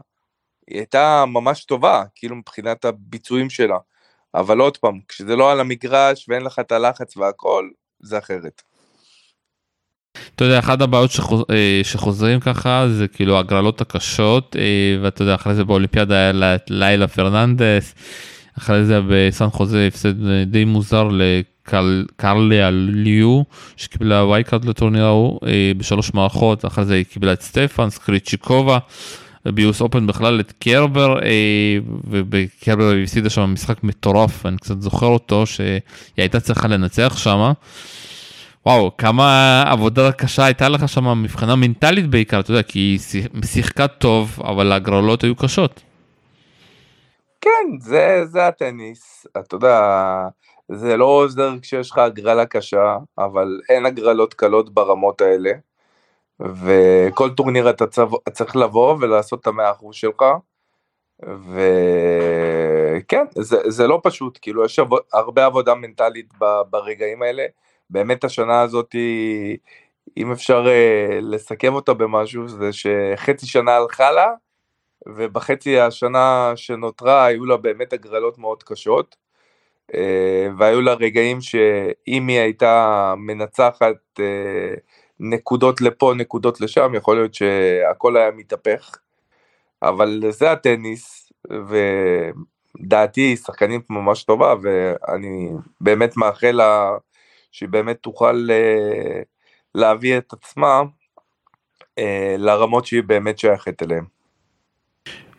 היא 0.68 0.78
הייתה 0.78 1.24
ממש 1.26 1.64
טובה, 1.64 2.02
כאילו 2.14 2.36
מבחינת 2.36 2.84
הביצועים 2.84 3.50
שלה. 3.50 3.78
אבל 4.34 4.58
עוד 4.58 4.76
פעם, 4.76 5.00
כשזה 5.08 5.36
לא 5.36 5.52
על 5.52 5.60
המגרש 5.60 6.26
ואין 6.28 6.42
לך 6.42 6.58
את 6.58 6.72
הלחץ 6.72 7.16
והכל, 7.16 7.68
זה 8.00 8.18
אחרת. 8.18 8.62
אתה 10.34 10.44
יודע, 10.44 10.58
אחת 10.58 10.80
הבעיות 10.80 11.10
שחוז... 11.10 11.42
אה, 11.50 11.80
שחוזרים 11.82 12.40
ככה 12.40 12.84
זה 12.88 13.08
כאילו 13.08 13.38
הגרלות 13.38 13.80
הקשות, 13.80 14.56
אה, 14.56 14.96
ואתה 15.02 15.22
יודע, 15.22 15.34
אחרי 15.34 15.54
זה 15.54 15.64
באולימפיאדה 15.64 16.14
היה 16.14 16.56
לילה 16.70 17.08
פרננדס. 17.08 17.94
אחרי 18.58 18.84
זה 18.84 19.00
בסן 19.08 19.50
חוזה 19.50 19.86
הפסד 19.86 20.14
די 20.46 20.64
מוזר 20.64 21.08
לקרליה 21.72 22.70
ליו 22.72 23.42
שקיבלה 23.76 24.24
wild 24.24 24.44
card 24.44 24.64
לטורניר 24.64 25.04
ההוא 25.04 25.40
אה, 25.46 25.72
בשלוש 25.76 26.14
מערכות 26.14 26.64
אחרי 26.64 26.84
זה 26.84 26.94
היא 26.94 27.04
קיבלה 27.04 27.32
את 27.32 27.42
סטפנס, 27.42 27.90
קרייצ'יקובה. 27.90 28.78
ביוס 29.46 29.80
אופן 29.80 30.06
בכלל 30.06 30.40
את 30.40 30.52
קרבר 30.58 31.22
אה, 31.22 31.78
ובקרבר 31.84 32.90
היא 32.90 33.02
הפסידה 33.02 33.30
שם 33.30 33.50
משחק 33.52 33.84
מטורף 33.84 34.46
אני 34.46 34.56
קצת 34.56 34.80
זוכר 34.80 35.06
אותו 35.06 35.46
שהיא 35.46 35.80
הייתה 36.16 36.40
צריכה 36.40 36.68
לנצח 36.68 37.16
שם. 37.16 37.52
וואו 38.66 38.96
כמה 38.98 39.62
עבודה 39.66 40.12
קשה 40.12 40.44
הייתה 40.44 40.68
לך 40.68 40.88
שם 40.88 41.22
מבחינה 41.22 41.56
מנטלית 41.56 42.06
בעיקר 42.06 42.40
אתה 42.40 42.50
יודע 42.50 42.62
כי 42.62 42.78
היא 42.78 43.22
שיחקה 43.44 43.88
טוב 43.88 44.38
אבל 44.44 44.72
ההגרלות 44.72 45.24
היו 45.24 45.36
קשות. 45.36 45.91
כן, 47.42 47.78
זה, 47.80 48.24
זה 48.24 48.46
הטניס, 48.46 49.26
אתה 49.38 49.56
יודע, 49.56 49.80
זה 50.68 50.96
לא 50.96 51.04
עוזר 51.04 51.50
כשיש 51.62 51.90
לך 51.90 51.98
הגרלה 51.98 52.46
קשה, 52.46 52.96
אבל 53.18 53.60
אין 53.68 53.86
הגרלות 53.86 54.34
קלות 54.34 54.74
ברמות 54.74 55.20
האלה, 55.20 55.52
וכל 56.40 57.30
טורניר 57.30 57.70
אתה 57.70 57.84
צריך 58.32 58.56
לבוא 58.56 58.96
ולעשות 59.00 59.40
את 59.40 59.46
המאה 59.46 59.70
אחוז 59.70 59.94
שלך, 59.94 60.24
וכן, 61.22 63.24
זה, 63.34 63.70
זה 63.70 63.86
לא 63.86 64.00
פשוט, 64.02 64.38
כאילו 64.42 64.64
יש 64.64 64.78
עבוד, 64.78 65.02
הרבה 65.12 65.46
עבודה 65.46 65.74
מנטלית 65.74 66.32
ברגעים 66.70 67.22
האלה, 67.22 67.46
באמת 67.90 68.24
השנה 68.24 68.60
הזאת, 68.60 68.94
אם 70.16 70.32
אפשר 70.32 70.66
אה, 70.68 71.18
לסכם 71.22 71.74
אותה 71.74 71.94
במשהו, 71.94 72.48
זה 72.48 72.70
שחצי 72.72 73.46
שנה 73.46 73.76
הלכה 73.76 74.10
לה, 74.10 74.26
ובחצי 75.08 75.80
השנה 75.80 76.52
שנותרה 76.56 77.24
היו 77.24 77.44
לה 77.44 77.56
באמת 77.56 77.92
הגרלות 77.92 78.38
מאוד 78.38 78.62
קשות, 78.62 79.16
אה, 79.94 80.48
והיו 80.58 80.80
לה 80.80 80.94
רגעים 80.94 81.40
שאם 81.40 82.28
היא 82.28 82.40
הייתה 82.40 83.14
מנצחת 83.16 83.96
אה, 84.20 84.74
נקודות 85.20 85.80
לפה, 85.80 86.12
נקודות 86.16 86.60
לשם, 86.60 86.94
יכול 86.94 87.16
להיות 87.16 87.34
שהכל 87.34 88.16
היה 88.16 88.30
מתהפך, 88.30 88.96
אבל 89.82 90.22
זה 90.30 90.52
הטניס, 90.52 91.32
ודעתי 92.78 93.20
היא 93.20 93.36
שחקנית 93.36 93.90
ממש 93.90 94.24
טובה, 94.24 94.54
ואני 94.62 95.50
באמת 95.80 96.16
מאחל 96.16 96.50
לה 96.50 96.90
שהיא 97.52 97.68
באמת 97.68 97.98
תוכל 98.00 98.48
אה, 98.50 99.22
להביא 99.74 100.18
את 100.18 100.32
עצמה 100.32 100.82
לרמות 102.38 102.86
שהיא 102.86 103.02
באמת 103.02 103.38
שייכת 103.38 103.82
אליהן. 103.82 104.04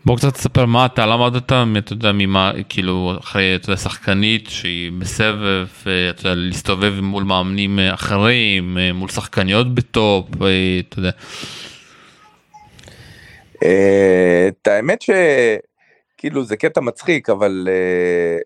בוא 0.06 0.18
קצת 0.18 0.34
תספר 0.34 0.66
מה 0.66 0.86
אתה 0.86 1.06
למדת, 1.06 1.46
אתה 1.46 1.94
יודע, 1.94 2.12
ממה, 2.12 2.52
כאילו, 2.70 3.14
אחרי, 3.20 3.56
אתה 3.56 3.66
יודע, 3.66 3.78
שחקנית 3.78 4.50
שהיא 4.50 4.92
בסבב, 5.00 5.68
אתה 5.82 5.90
יודע, 6.20 6.34
להסתובב 6.36 7.00
מול 7.02 7.24
מאמנים 7.24 7.80
אחרים, 7.80 8.78
מול 8.94 9.10
שחקניות 9.10 9.76
בטופ, 9.76 10.26
אתה 10.90 11.00
יודע. 11.00 11.12
אה, 13.64 14.48
את 14.48 14.68
האמת 14.68 15.02
שכאילו 15.02 16.44
זה 16.44 16.58
קטע 16.58 16.82
מצחיק, 16.82 17.30
אבל 17.30 17.68
אה, 17.72 18.38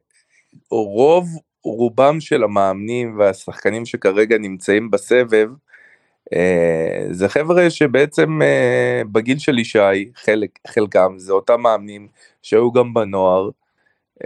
רוב 0.72 1.28
רובם 1.64 2.20
של 2.20 2.44
המאמנים 2.44 3.20
והשחקנים 3.20 3.86
שכרגע 3.86 4.38
נמצאים 4.38 4.92
בסבב, 4.92 5.48
אה, 5.50 5.67
זה 7.12 7.30
חבר'ה 7.30 7.70
שבעצם 7.70 8.42
אה, 8.42 9.02
בגיל 9.12 9.40
של 9.40 9.60
ישי, 9.60 10.12
חלק, 10.16 10.50
חלקם, 10.68 11.14
זה 11.18 11.34
אותם 11.34 11.62
מאמנים 11.62 12.08
שהיו 12.42 12.72
גם 12.72 12.94
בנוער, 12.94 13.50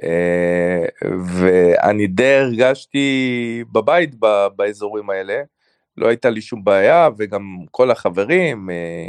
אה, 0.03 0.85
ואני 1.25 2.07
די 2.07 2.35
הרגשתי 2.35 3.63
בבית 3.71 4.15
באזורים 4.55 5.09
האלה. 5.09 5.41
לא 5.97 6.07
הייתה 6.07 6.29
לי 6.29 6.41
שום 6.41 6.63
בעיה 6.63 7.09
וגם 7.17 7.57
כל 7.71 7.91
החברים 7.91 8.69
אה, 8.69 9.07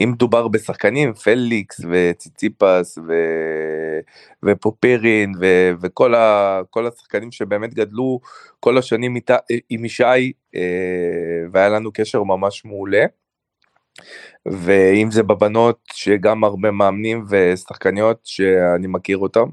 אם 0.00 0.14
דובר 0.16 0.48
בשחקנים 0.48 1.14
פליקס 1.14 1.80
וציציפס 1.90 2.98
ו... 3.08 3.12
ופופרין 4.44 5.32
ו... 5.40 5.70
וכל 5.80 6.14
ה... 6.14 6.60
כל 6.70 6.86
השחקנים 6.86 7.32
שבאמת 7.32 7.74
גדלו 7.74 8.20
כל 8.60 8.78
השנים 8.78 9.16
איתה, 9.16 9.36
עם 9.70 9.84
ישי 9.84 10.32
אה, 10.54 10.60
והיה 11.52 11.68
לנו 11.68 11.90
קשר 11.92 12.22
ממש 12.22 12.64
מעולה. 12.64 13.04
ואם 14.46 15.10
זה 15.10 15.22
בבנות 15.22 15.80
שגם 15.92 16.44
הרבה 16.44 16.70
מאמנים 16.70 17.24
ושחקניות 17.30 18.20
שאני 18.24 18.86
מכיר 18.86 19.18
אותם 19.18 19.44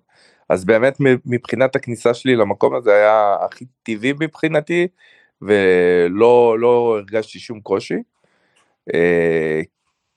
אז 0.49 0.65
באמת 0.65 0.97
מבחינת 1.25 1.75
הכניסה 1.75 2.13
שלי 2.13 2.35
למקום 2.35 2.75
הזה 2.75 2.93
היה 2.95 3.35
הכי 3.45 3.65
טבעי 3.83 4.13
מבחינתי 4.19 4.87
ולא 5.41 6.59
לא 6.59 6.95
הרגשתי 6.97 7.39
שום 7.39 7.61
קושי. 7.61 7.97
אה, 8.93 9.61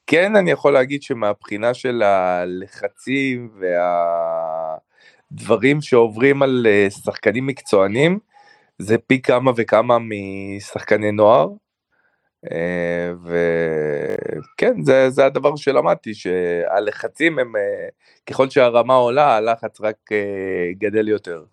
כן 0.07 0.37
אני 0.37 0.51
יכול 0.51 0.73
להגיד 0.73 1.03
שמבחינה 1.03 1.75
של 1.75 2.03
הלחצים 2.03 3.51
והדברים 5.33 5.81
שעוברים 5.81 6.43
על 6.43 6.67
אה, 6.69 6.91
שחקנים 6.91 7.47
מקצוענים 7.47 8.19
זה 8.79 8.99
פי 8.99 9.23
כמה 9.23 9.53
וכמה 9.57 9.99
משחקני 10.01 11.13
נוער. 11.13 11.49
אה, 12.53 13.13
וכן 13.25 14.83
זה, 14.83 15.11
זה 15.11 15.27
הדבר 15.27 15.57
שלמדתי 15.57 16.15
שהלחצים 16.15 17.39
הם 17.39 17.53
ככל 18.27 18.51
שהרמה 18.51 18.95
עולה 18.95 19.37
הלחץ 19.37 19.81
רק 19.81 19.97
גדל 20.79 21.09
יותר. 21.09 21.45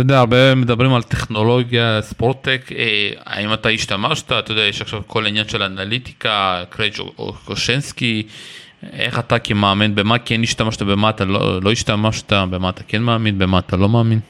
אתה 0.00 0.06
יודע, 0.06 0.18
הרבה 0.18 0.54
מדברים 0.54 0.94
על 0.94 1.02
טכנולוגיה, 1.02 1.98
ספורטטק, 2.02 2.60
אה, 2.72 3.10
האם 3.24 3.52
אתה 3.54 3.68
השתמשת, 3.68 4.32
אתה 4.32 4.52
יודע, 4.52 4.62
יש 4.62 4.82
עכשיו 4.82 5.02
כל 5.06 5.24
העניין 5.24 5.48
של 5.48 5.62
אנליטיקה, 5.62 6.64
קרייג' 6.70 6.94
קושנסקי, 7.44 8.26
איך 8.92 9.18
אתה 9.18 9.38
כמאמן, 9.38 9.94
במה 9.94 10.18
כן 10.18 10.42
השתמשת, 10.42 10.82
במה 10.82 11.10
אתה 11.10 11.24
לא, 11.24 11.62
לא 11.62 11.72
השתמשת, 11.72 12.32
במה 12.32 12.70
אתה 12.70 12.82
כן 12.82 13.02
מאמין, 13.02 13.38
במה 13.38 13.58
אתה 13.58 13.76
לא 13.76 13.88
מאמין? 13.88 14.20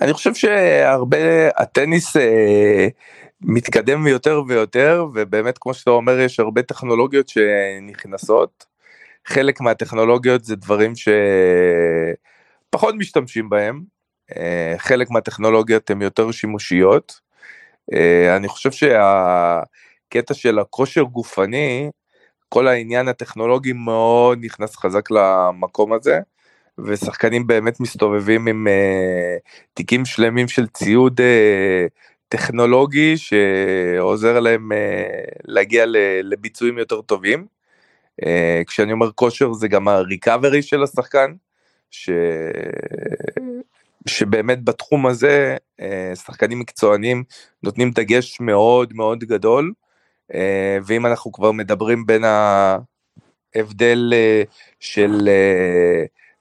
אני 0.00 0.12
חושב 0.12 0.34
שהרבה, 0.34 1.18
הטניס 1.56 2.16
אה, 2.16 2.88
מתקדם 3.40 4.06
יותר 4.06 4.42
ויותר, 4.48 5.06
ובאמת 5.14 5.58
כמו 5.60 5.74
שאתה 5.74 5.90
אומר, 5.90 6.20
יש 6.20 6.40
הרבה 6.40 6.62
טכנולוגיות 6.62 7.28
שנכנסות. 7.28 8.64
חלק 9.26 9.60
מהטכנולוגיות 9.60 10.44
זה 10.44 10.56
דברים 10.56 10.96
ש... 10.96 11.08
פחות 12.74 12.94
משתמשים 12.94 13.48
בהם, 13.48 13.82
אה, 14.36 14.74
חלק 14.78 15.10
מהטכנולוגיות 15.10 15.90
הן 15.90 16.02
יותר 16.02 16.30
שימושיות. 16.30 17.20
אה, 17.92 18.36
אני 18.36 18.48
חושב 18.48 18.70
שהקטע 18.72 20.34
של 20.34 20.58
הכושר 20.58 21.02
גופני, 21.02 21.90
כל 22.48 22.68
העניין 22.68 23.08
הטכנולוגי 23.08 23.72
מאוד 23.72 24.38
נכנס 24.42 24.76
חזק 24.76 25.10
למקום 25.10 25.92
הזה, 25.92 26.18
ושחקנים 26.78 27.46
באמת 27.46 27.80
מסתובבים 27.80 28.46
עם 28.46 28.68
אה, 28.68 29.36
תיקים 29.74 30.04
שלמים 30.04 30.48
של 30.48 30.66
ציוד 30.66 31.20
טכנולוגי 32.28 33.16
שעוזר 33.16 34.40
להם 34.40 34.72
להגיע 35.44 35.84
לביצועים 36.22 36.78
יותר 36.78 37.00
טובים. 37.00 37.46
כשאני 38.66 38.92
אומר 38.92 39.12
כושר 39.12 39.52
זה 39.52 39.68
גם 39.68 39.88
הריקאברי 39.88 40.62
של 40.62 40.82
השחקן. 40.82 41.32
ש... 41.94 42.10
שבאמת 44.06 44.64
בתחום 44.64 45.06
הזה 45.06 45.56
אה, 45.80 46.12
שחקנים 46.16 46.58
מקצוענים 46.58 47.24
נותנים 47.62 47.90
דגש 47.90 48.40
מאוד 48.40 48.92
מאוד 48.94 49.24
גדול 49.24 49.72
אה, 50.34 50.78
ואם 50.86 51.06
אנחנו 51.06 51.32
כבר 51.32 51.52
מדברים 51.52 52.06
בין 52.06 52.24
ההבדל 53.54 54.12
אה, 54.14 54.42
של 54.80 55.28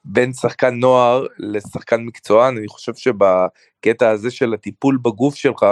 בין 0.06 0.34
שחקן 0.34 0.76
נוער 0.76 1.26
לשחקן 1.38 2.02
מקצוען 2.02 2.58
אני 2.58 2.68
חושב 2.68 2.94
שבקטע 2.96 4.10
הזה 4.10 4.32
של 4.32 4.54
הטיפול 4.54 4.98
בגוף 5.02 5.36
שלך 5.36 5.66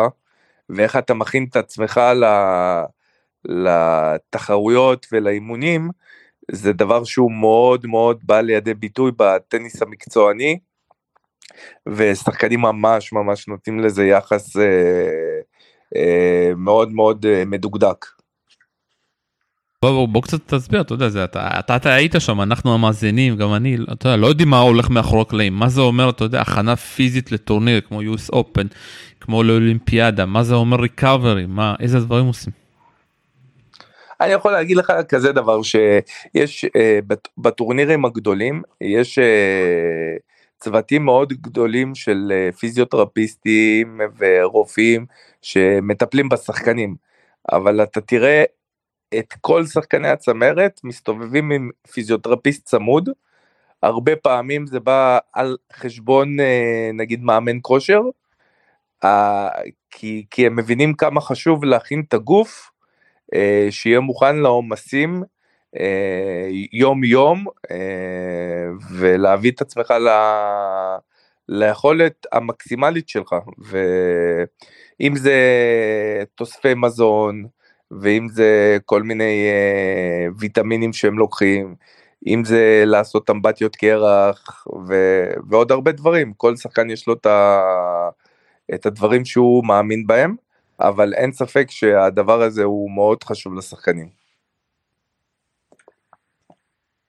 ואיך 0.70 0.96
אתה 0.96 1.14
מכין 1.14 1.46
את 1.50 1.56
עצמך 1.56 2.02
לתחרויות 3.46 5.08
ולאימונים 5.12 5.90
זה 6.52 6.74
דבר 6.74 7.04
שהוא 7.04 7.32
מאוד 7.32 7.86
מאוד 7.86 8.20
בא 8.24 8.42
לידי 8.42 8.74
ביטוי 8.74 9.12
בטניס 9.18 9.82
המקצועני, 9.82 10.60
ושחקנים 11.88 12.62
ממש 12.62 13.14
ממש 13.14 13.48
נותנים 13.48 13.80
לזה 13.80 14.06
יחס 14.06 14.58
אה, 14.58 14.64
אה, 15.96 16.52
מאוד 16.58 16.92
מאוד 16.92 17.26
אה, 17.26 17.44
מדוקדק. 17.46 18.06
בוא, 19.86 19.92
בוא, 19.92 20.08
בוא 20.08 20.22
קצת 20.22 20.54
תסביר, 20.54 20.82
אתה 20.82 20.94
יודע, 20.94 21.10
זה, 21.10 21.24
אתה, 21.24 21.60
אתה, 21.60 21.76
אתה 21.76 21.94
היית 21.94 22.16
שם, 22.20 22.42
אנחנו 22.42 22.74
המאזינים, 22.74 23.36
גם 23.36 23.54
אני, 23.54 23.78
אתה 23.92 24.08
יודע, 24.08 24.18
לא 24.18 24.28
יודעים 24.28 24.50
מה 24.50 24.60
הולך 24.60 24.90
מאחורי 24.90 25.22
הקלעים, 25.22 25.54
מה 25.54 25.70
זה 25.70 25.82
אומר, 25.82 26.10
אתה 26.10 26.24
יודע, 26.24 26.42
הכנה 26.42 26.76
פיזית 26.76 27.32
לטורניר 27.32 27.82
כמו 27.82 28.02
US 28.02 28.34
Open, 28.36 28.68
כמו 29.20 29.44
לאולימפיאדה, 29.44 30.26
מה 30.26 30.44
זה 30.44 30.56
אומר 30.56 30.78
ריקאברי, 30.78 31.46
מה, 31.46 31.76
איזה 31.80 32.00
דברים 32.00 32.26
עושים? 32.26 32.61
אני 34.22 34.32
יכול 34.32 34.52
להגיד 34.52 34.78
לך 34.78 34.94
כזה 35.10 35.32
דבר 35.32 35.62
שיש 35.62 36.66
אה, 36.76 37.00
בטורנירים 37.38 38.06
הגדולים 38.06 38.62
יש 38.82 39.20
אה, 39.20 40.16
צוותים 40.60 41.06
מאוד 41.06 41.34
גדולים 41.34 41.96
של 41.96 42.32
אה, 42.36 42.52
פיזיותרפיסטים 42.52 44.02
ורופאים 44.18 45.06
שמטפלים 45.42 46.30
בשחקנים. 46.30 46.96
אבל 47.52 47.84
אתה 47.84 48.02
תראה 48.02 48.44
את 49.20 49.34
כל 49.42 49.66
שחקני 49.66 50.08
הצמרת 50.08 50.82
מסתובבים 50.84 51.52
עם 51.52 51.70
פיזיותרפיסט 51.92 52.66
צמוד. 52.66 53.10
הרבה 53.84 54.16
פעמים 54.16 54.68
זה 54.68 54.80
בא 54.80 55.20
על 55.34 55.58
חשבון 55.74 56.38
נגיד 56.94 57.24
מאמן 57.24 57.58
כושר 57.62 58.02
כי, 59.92 60.26
כי 60.32 60.46
הם 60.48 60.56
מבינים 60.56 60.94
כמה 60.94 61.22
חשוב 61.22 61.64
להכין 61.64 62.04
את 62.08 62.14
הגוף 62.14 62.71
שיהיה 63.70 64.00
מוכן 64.00 64.36
לעומסים 64.36 65.24
אה, 65.80 66.48
יום 66.74 67.04
יום 67.04 67.46
אה, 67.72 67.78
ולהביא 68.92 69.52
את 69.52 69.62
עצמך 69.62 69.92
ל... 69.92 70.10
ליכולת 71.50 72.26
המקסימלית 72.32 73.10
שלך. 73.10 73.36
ואם 73.58 75.16
זה 75.16 75.36
תוספי 76.36 76.74
מזון 76.76 77.46
ואם 78.02 78.28
זה 78.30 78.78
כל 78.86 79.04
מיני 79.04 79.48
ויטמינים 80.40 80.94
שהם 80.94 81.18
לוקחים 81.20 81.76
אם 82.28 82.44
זה 82.46 82.84
לעשות 82.86 83.30
אמבטיות 83.30 83.76
קרח 83.76 84.68
ו... 84.88 84.94
ועוד 85.50 85.72
הרבה 85.72 85.92
דברים. 85.92 86.34
כל 86.34 86.56
שחקן 86.56 86.90
יש 86.90 87.08
לו 87.08 87.14
את, 87.14 87.26
ה... 87.26 87.62
את 88.74 88.86
הדברים 88.86 89.26
שהוא 89.26 89.66
מאמין 89.66 90.08
בהם 90.08 90.36
אבל 90.88 91.14
אין 91.14 91.32
ספק 91.32 91.72
שהדבר 91.72 92.42
הזה 92.42 92.64
הוא 92.64 92.92
מאוד 92.92 93.24
חשוב 93.24 93.54
לשחקנים. 93.54 94.22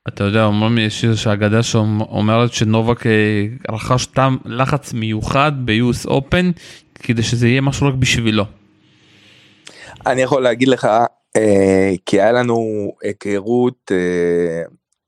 אתה 0.09 0.25
יודע, 0.25 0.45
אומרים 0.45 0.79
יש 0.79 1.05
איזושהי 1.05 1.33
אגדה 1.33 1.63
שאומרת 1.63 2.53
שנובק 2.53 3.07
אה, 3.07 3.47
רכש 3.71 4.07
תם 4.07 4.37
לחץ 4.45 4.93
מיוחד 4.93 5.53
ב-US 5.65 6.09
Open 6.09 6.61
כדי 6.95 7.23
שזה 7.23 7.49
יהיה 7.49 7.61
משהו 7.61 7.89
רק 7.89 7.95
בשבילו. 7.95 8.45
אני 10.07 10.23
יכול 10.23 10.43
להגיד 10.43 10.69
לך, 10.69 10.89
אה, 11.37 11.93
כי 12.07 12.21
היה 12.21 12.33
לנו 12.33 12.93
היכרות 13.03 13.93
אה, 13.93 14.63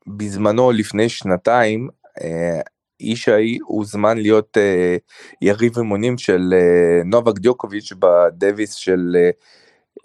בזמנו 0.07 0.73
לפני 0.73 1.09
שנתיים, 1.09 1.89
אה, 2.23 2.61
ישי 3.05 3.59
הוזמן 3.65 4.19
להיות 4.19 4.57
uh, 4.57 5.15
יריב 5.43 5.79
אימונים 5.79 6.19
של 6.19 6.55
uh, 6.55 7.07
נובק 7.07 7.39
דיוקוביץ' 7.39 7.93
בדוויס 7.99 8.75
של 8.75 9.17
uh, 9.17 9.35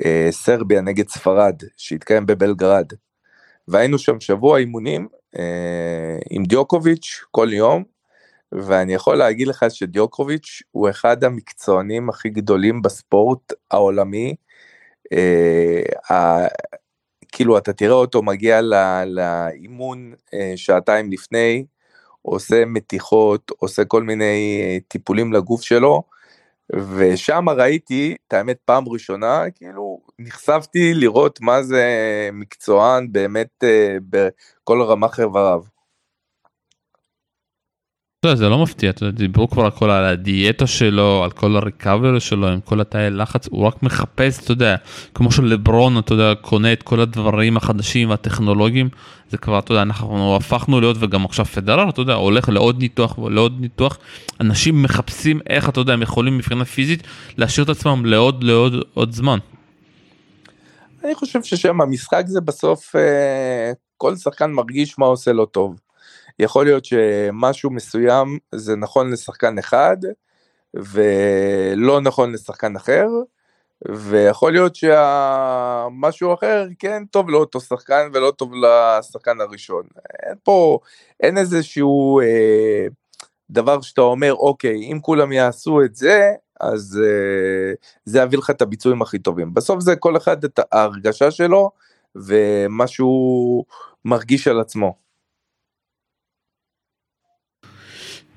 uh, 0.02 0.32
סרביה 0.32 0.82
נגד 0.82 1.10
ספרד 1.10 1.56
שהתקיים 1.78 2.26
בבלגרד. 2.26 2.94
והיינו 3.68 3.98
שם 3.98 4.20
שבוע 4.20 4.58
אימונים 4.58 5.08
uh, 5.36 5.40
עם 6.30 6.44
דיוקוביץ' 6.44 7.22
כל 7.32 7.50
יום 7.54 7.84
ואני 8.52 8.94
יכול 8.94 9.16
להגיד 9.16 9.48
לך 9.48 9.66
שדיוקוביץ' 9.70 10.62
הוא 10.72 10.90
אחד 10.90 11.24
המקצוענים 11.24 12.10
הכי 12.10 12.30
גדולים 12.30 12.82
בספורט 12.82 13.54
העולמי. 13.72 14.36
Uh, 15.14 16.14
ה... 16.14 16.38
כאילו 17.32 17.58
אתה 17.58 17.74
תראה 17.74 17.96
אותו 17.96 18.22
מגיע 18.22 18.62
לאימון 19.06 20.14
uh, 20.26 20.36
שעתיים 20.56 21.12
לפני, 21.12 21.66
עושה 22.22 22.66
מתיחות, 22.66 23.52
עושה 23.58 23.86
כל 23.86 24.04
מיני 24.04 24.62
אה, 24.64 24.78
טיפולים 24.88 25.34
לגוף 25.34 25.62
שלו, 25.62 26.04
ושם 26.76 27.50
ראיתי, 27.50 28.16
את 28.28 28.34
האמת 28.34 28.58
פעם 28.66 28.90
ראשונה, 28.90 29.44
כאילו 29.56 30.00
נחשפתי 30.20 30.94
לראות 30.94 31.42
מה 31.42 31.64
זה 31.64 31.86
מקצוען 32.34 33.12
באמת 33.12 33.64
אה, 33.64 33.98
בכל 34.10 34.82
רמ"ח 34.82 35.20
איבריו. 35.20 35.64
יודע, 38.26 38.36
זה 38.36 38.50
לא 38.50 38.64
מפתיע, 38.64 38.92
דיברו 39.14 39.50
כבר 39.50 39.66
הכל 39.66 39.90
על 39.90 40.06
הדיאטה 40.06 40.68
שלו, 40.68 41.24
על 41.24 41.32
כל 41.32 41.56
הריקאבר 41.56 42.20
שלו, 42.20 42.48
עם 42.48 42.62
כל 42.62 42.82
התאי 42.82 43.10
לחץ, 43.10 43.48
הוא 43.48 43.66
רק 43.66 43.84
מחפש, 43.84 44.44
אתה 44.44 44.52
יודע, 44.52 44.76
כמו 45.14 45.32
שלברון, 45.32 45.98
אתה 45.98 46.14
יודע, 46.14 46.34
קונה 46.42 46.74
את 46.74 46.84
כל 46.84 47.00
הדברים 47.00 47.58
החדשים 47.58 48.10
והטכנולוגיים, 48.10 48.90
זה 49.30 49.38
כבר, 49.38 49.60
אתה 49.60 49.72
יודע, 49.72 49.82
אנחנו 49.82 50.36
הפכנו 50.36 50.80
להיות, 50.80 50.98
וגם 51.00 51.26
עכשיו 51.26 51.46
פדרר, 51.46 51.90
אתה 51.90 52.02
יודע, 52.02 52.14
הולך 52.14 52.50
לעוד 52.50 52.80
ניתוח 52.80 53.18
ולעוד 53.18 53.58
ניתוח, 53.62 53.98
אנשים 54.42 54.84
מחפשים 54.84 55.40
איך, 55.50 55.70
אתה 55.70 55.80
יודע, 55.80 55.94
הם 55.94 56.02
יכולים 56.02 56.38
מבחינה 56.38 56.66
פיזית 56.66 57.04
להשאיר 57.38 57.64
את 57.64 57.70
עצמם 57.70 58.06
לעוד, 58.06 58.44
לעוד, 58.44 58.76
עוד 58.94 59.12
זמן. 59.12 59.40
אני 61.04 61.16
חושב 61.16 61.44
ששם 61.44 61.82
המשחק 61.82 62.24
זה 62.28 62.42
בסוף, 62.42 62.96
אה, 62.96 63.72
כל 63.98 64.16
שחקן 64.16 64.52
מרגיש 64.52 65.00
מה 65.00 65.06
עושה 65.06 65.34
לו 65.34 65.46
טוב. 65.46 65.89
יכול 66.40 66.66
להיות 66.66 66.86
שמשהו 66.86 67.72
מסוים 67.72 68.38
זה 68.56 68.76
נכון 68.76 69.12
לשחקן 69.12 69.58
אחד 69.58 69.98
ולא 70.74 72.02
נכון 72.02 72.32
לשחקן 72.32 72.76
אחר, 72.76 73.08
ויכול 73.88 74.52
להיות 74.52 74.76
שמשהו 74.76 76.34
אחר 76.34 76.68
כן 76.80 77.04
טוב 77.12 77.30
לאותו 77.30 77.62
שחקן 77.62 78.10
ולא 78.14 78.32
טוב 78.32 78.52
לשחקן 78.54 79.42
הראשון. 79.42 79.84
אין 80.24 80.36
פה, 80.44 80.80
אין 81.20 81.38
איזשהו 81.38 82.20
אה, 82.22 82.88
דבר 83.50 83.82
שאתה 83.82 84.02
אומר 84.02 84.34
אוקיי 84.34 84.92
אם 84.92 85.00
כולם 85.02 85.32
יעשו 85.32 85.82
את 85.84 85.96
זה 85.96 86.32
אז 86.60 87.02
אה, 87.04 87.74
זה 88.06 88.20
יביא 88.20 88.38
לך 88.38 88.50
את 88.50 88.62
הביצועים 88.62 89.02
הכי 89.02 89.20
טובים. 89.20 89.54
בסוף 89.54 89.80
זה 89.80 89.96
כל 89.96 90.18
אחד 90.18 90.44
את 90.44 90.60
ההרגשה 90.72 91.32
שלו 91.32 91.72
ומה 92.16 92.88
שהוא 92.88 93.66
מרגיש 94.06 94.48
על 94.48 94.60
עצמו. 94.60 95.09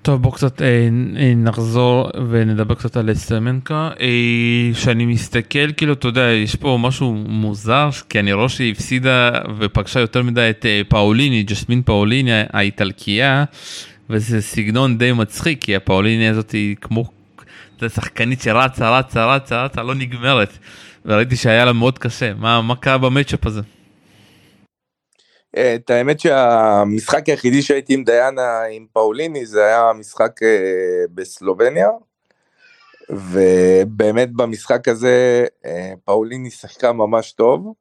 טוב 0.03 0.23
בוא 0.23 0.33
קצת 0.33 0.63
אה, 0.63 0.89
אה, 1.17 1.33
נחזור 1.37 2.11
ונדבר 2.31 2.75
קצת 2.75 2.97
על 2.97 3.15
סמנקה 3.15 3.91
אה, 4.01 4.75
שאני 4.75 5.07
מסתכל 5.07 5.73
כאילו 5.73 5.93
אתה 5.93 6.09
יודע 6.09 6.31
יש 6.31 6.57
פה 6.57 6.79
משהו 6.81 7.15
מוזר 7.15 7.89
כי 8.09 8.21
אני 8.21 8.33
רואה 8.33 8.49
שהיא 8.49 8.73
הפסידה 8.73 9.31
ופגשה 9.59 10.01
יותר 10.01 10.23
מדי 10.23 10.51
את 10.51 10.67
אה, 10.67 10.81
פאוליני 10.89 11.43
ג'סמין 11.43 11.83
פאוליני 11.83 12.43
האיטלקייה 12.53 13.45
וזה 14.11 14.43
סגנון 14.43 14.99
די 14.99 15.13
מצחיק 15.13 15.65
כי 15.65 15.77
הפאוליני 15.77 16.29
הזאת 16.29 16.51
היא 16.51 16.77
כמו 16.81 17.05
שחקנית 17.89 18.41
שרצה 18.41 18.99
רצה 18.99 19.35
רצה 19.35 19.65
רצה 19.65 19.83
לא 19.83 19.95
נגמרת. 19.95 20.59
וראיתי 21.05 21.37
שהיה 21.37 21.65
לה 21.65 21.73
מאוד 21.73 21.99
קשה. 21.99 22.35
מה 22.35 22.63
מה 22.63 22.77
קרה 22.77 22.99
במצ'אפ 22.99 23.47
הזה. 23.47 23.61
את 25.57 25.91
האמת 25.91 26.21
שהמשחק 26.21 27.29
היחידי 27.29 27.63
שהייתי 27.63 27.95
עם 27.95 28.05
דיאנה 28.05 28.63
עם 28.63 28.87
פאוליני 28.93 29.47
זה 29.47 29.65
היה 29.65 29.93
משחק 29.93 30.43
אה, 30.43 31.05
בסלובניה. 31.15 31.89
ובאמת 33.11 34.33
במשחק 34.33 34.89
הזה 34.89 35.47
אה, 35.65 35.93
פאוליני 36.05 36.51
שיחקה 36.51 36.93
ממש 36.93 37.33
טוב. 37.33 37.73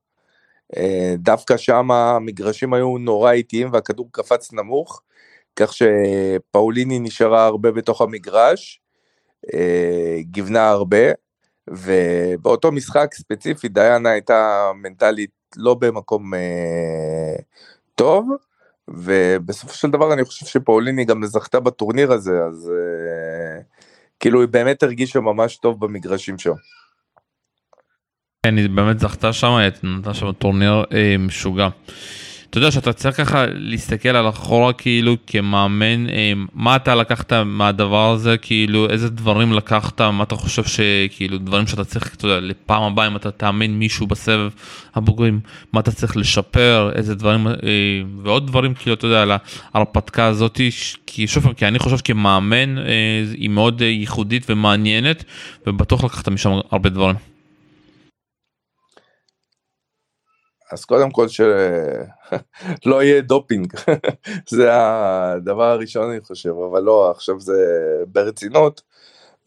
אה, 0.77 1.15
דווקא 1.17 1.57
שם 1.57 1.91
המגרשים 1.91 2.73
היו 2.73 2.97
נורא 2.97 3.31
איטיים 3.31 3.69
והכדור 3.73 4.09
קפץ 4.11 4.53
נמוך 4.53 5.01
כך 5.55 5.73
שפאוליני 5.73 6.99
נשארה 6.99 7.45
הרבה 7.45 7.71
בתוך 7.71 8.01
המגרש 8.01 8.81
גיוונה 10.21 10.69
הרבה. 10.69 11.11
ובאותו 11.69 12.71
משחק 12.71 13.13
ספציפי 13.13 13.67
דיאנה 13.67 14.09
הייתה 14.09 14.71
מנטלית 14.75 15.40
לא 15.57 15.73
במקום 15.73 16.33
אה, 16.33 17.35
טוב, 17.95 18.29
ובסופו 18.87 19.73
של 19.73 19.89
דבר 19.89 20.13
אני 20.13 20.25
חושב 20.25 20.45
שפאוליני 20.45 21.05
גם 21.05 21.25
זכתה 21.25 21.59
בטורניר 21.59 22.11
הזה, 22.11 22.43
אז 22.43 22.71
אה, 22.75 23.61
כאילו 24.19 24.41
היא 24.41 24.47
באמת 24.47 24.83
הרגישה 24.83 25.19
ממש 25.19 25.57
טוב 25.57 25.85
במגרשים 25.85 26.37
שם. 26.37 26.53
כן, 28.45 28.57
היא 28.57 28.69
באמת 28.69 28.99
זכתה 28.99 29.33
שם, 29.33 29.57
נתנה 29.83 30.13
שם 30.13 30.31
טורניר 30.31 30.83
אה, 30.93 31.15
משוגע. 31.19 31.69
אתה 32.51 32.57
יודע 32.57 32.71
שאתה 32.71 32.93
צריך 32.93 33.17
ככה 33.17 33.45
להסתכל 33.53 34.09
על 34.09 34.29
אחורה 34.29 34.73
כאילו 34.73 35.15
כמאמן, 35.27 36.09
אה, 36.09 36.33
מה 36.53 36.75
אתה 36.75 36.95
לקחת 36.95 37.33
מהדבר 37.33 38.11
הזה, 38.11 38.37
כאילו 38.37 38.89
איזה 38.89 39.09
דברים 39.09 39.53
לקחת, 39.53 40.01
מה 40.01 40.23
אתה 40.23 40.35
חושב 40.35 40.63
שכאילו 40.63 41.37
דברים 41.37 41.67
שאתה 41.67 41.83
צריך, 41.83 42.15
אתה 42.15 42.27
יודע, 42.27 42.39
לפעם 42.39 42.83
הבאה 42.83 43.07
אם 43.07 43.15
אתה 43.15 43.31
תאמן 43.31 43.71
מישהו 43.71 44.07
בסבב 44.07 44.49
הבוגרים, 44.95 45.39
מה 45.73 45.79
אתה 45.79 45.91
צריך 45.91 46.17
לשפר, 46.17 46.91
איזה 46.95 47.15
דברים, 47.15 47.47
אה, 47.47 47.53
ועוד 48.23 48.47
דברים 48.47 48.73
כאילו, 48.73 48.93
אתה 48.93 49.07
יודע, 49.07 49.21
על 49.21 49.31
ההרפתקה 49.73 50.25
הזאת, 50.25 50.61
כי 51.05 51.27
שוב 51.27 51.43
פעם, 51.43 51.53
כי 51.53 51.67
אני 51.67 51.79
חושב 51.79 51.97
כמאמן 52.03 52.77
אה, 52.77 52.83
היא 53.33 53.49
מאוד 53.49 53.81
ייחודית 53.81 54.45
ומעניינת, 54.49 55.23
ובטוח 55.67 56.03
לקחת 56.03 56.29
משם 56.29 56.51
הרבה 56.71 56.89
דברים. 56.89 57.30
אז 60.71 60.85
קודם 60.85 61.11
כל 61.11 61.27
שלא 61.27 61.53
יהיה 63.03 63.21
דופינג, 63.21 63.73
זה 64.49 64.69
הדבר 64.73 65.63
הראשון 65.63 66.09
אני 66.11 66.21
חושב, 66.21 66.53
אבל 66.71 66.81
לא, 66.83 67.11
עכשיו 67.11 67.39
זה 67.39 67.53
ברצינות. 68.07 68.81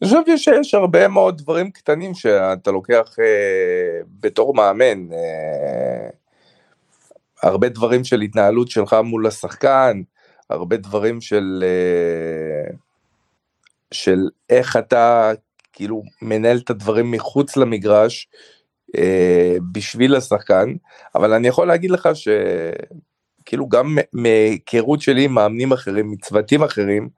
אני 0.01 0.09
חושב 0.09 0.37
שיש 0.37 0.73
הרבה 0.73 1.07
מאוד 1.07 1.37
דברים 1.37 1.71
קטנים 1.71 2.13
שאתה 2.13 2.71
לוקח 2.71 3.15
אה, 3.19 3.99
בתור 4.19 4.55
מאמן, 4.55 5.13
אה, 5.13 6.09
הרבה 7.43 7.69
דברים 7.69 8.03
של 8.03 8.21
התנהלות 8.21 8.69
שלך 8.69 8.93
מול 9.03 9.27
השחקן, 9.27 10.01
הרבה 10.49 10.77
דברים 10.77 11.21
של, 11.21 11.63
אה, 11.67 12.75
של 13.91 14.29
איך 14.49 14.77
אתה 14.77 15.31
כאילו 15.73 16.03
מנהל 16.21 16.57
את 16.57 16.69
הדברים 16.69 17.11
מחוץ 17.11 17.57
למגרש, 17.57 18.27
אה, 18.33 18.54
בשביל 19.71 20.15
השחקן, 20.15 20.75
אבל 21.15 21.33
אני 21.33 21.47
יכול 21.47 21.67
להגיד 21.67 21.91
לך 21.91 22.09
שכאילו 22.13 23.69
גם 23.69 23.97
מהיכרות 24.13 25.01
שלי 25.01 25.23
עם 25.25 25.33
מאמנים 25.33 25.73
אחרים, 25.73 26.11
מצוותים 26.11 26.63
אחרים, 26.63 27.09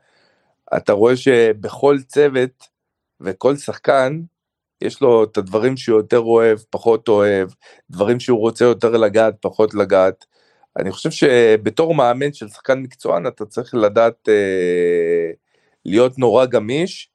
אתה 0.78 0.94
רואה 0.94 1.16
שבכל 1.16 1.98
צוות 2.08 2.68
וכל 3.22 3.56
שחקן, 3.56 4.22
יש 4.82 5.02
לו 5.02 5.24
את 5.24 5.38
הדברים 5.38 5.78
שהוא 5.78 5.98
יותר 5.98 6.20
אוהב, 6.20 6.60
פחות 6.70 7.08
אוהב, 7.08 7.50
דברים 7.90 8.20
שהוא 8.20 8.40
רוצה 8.40 8.66
יותר 8.66 8.98
לגעת, 8.98 9.36
פחות 9.42 9.74
לגעת. 9.74 10.26
אני 10.80 10.92
חושב 10.92 11.12
שבתור 11.12 11.96
מאמן 11.96 12.34
של 12.34 12.48
שחקן 12.48 12.80
מקצוען 12.80 13.28
אתה 13.28 13.46
צריך 13.46 13.76
לדעת 13.76 14.30
אה, 14.30 15.32
להיות 15.86 16.20
נורא 16.20 16.46
גמיש, 16.46 17.10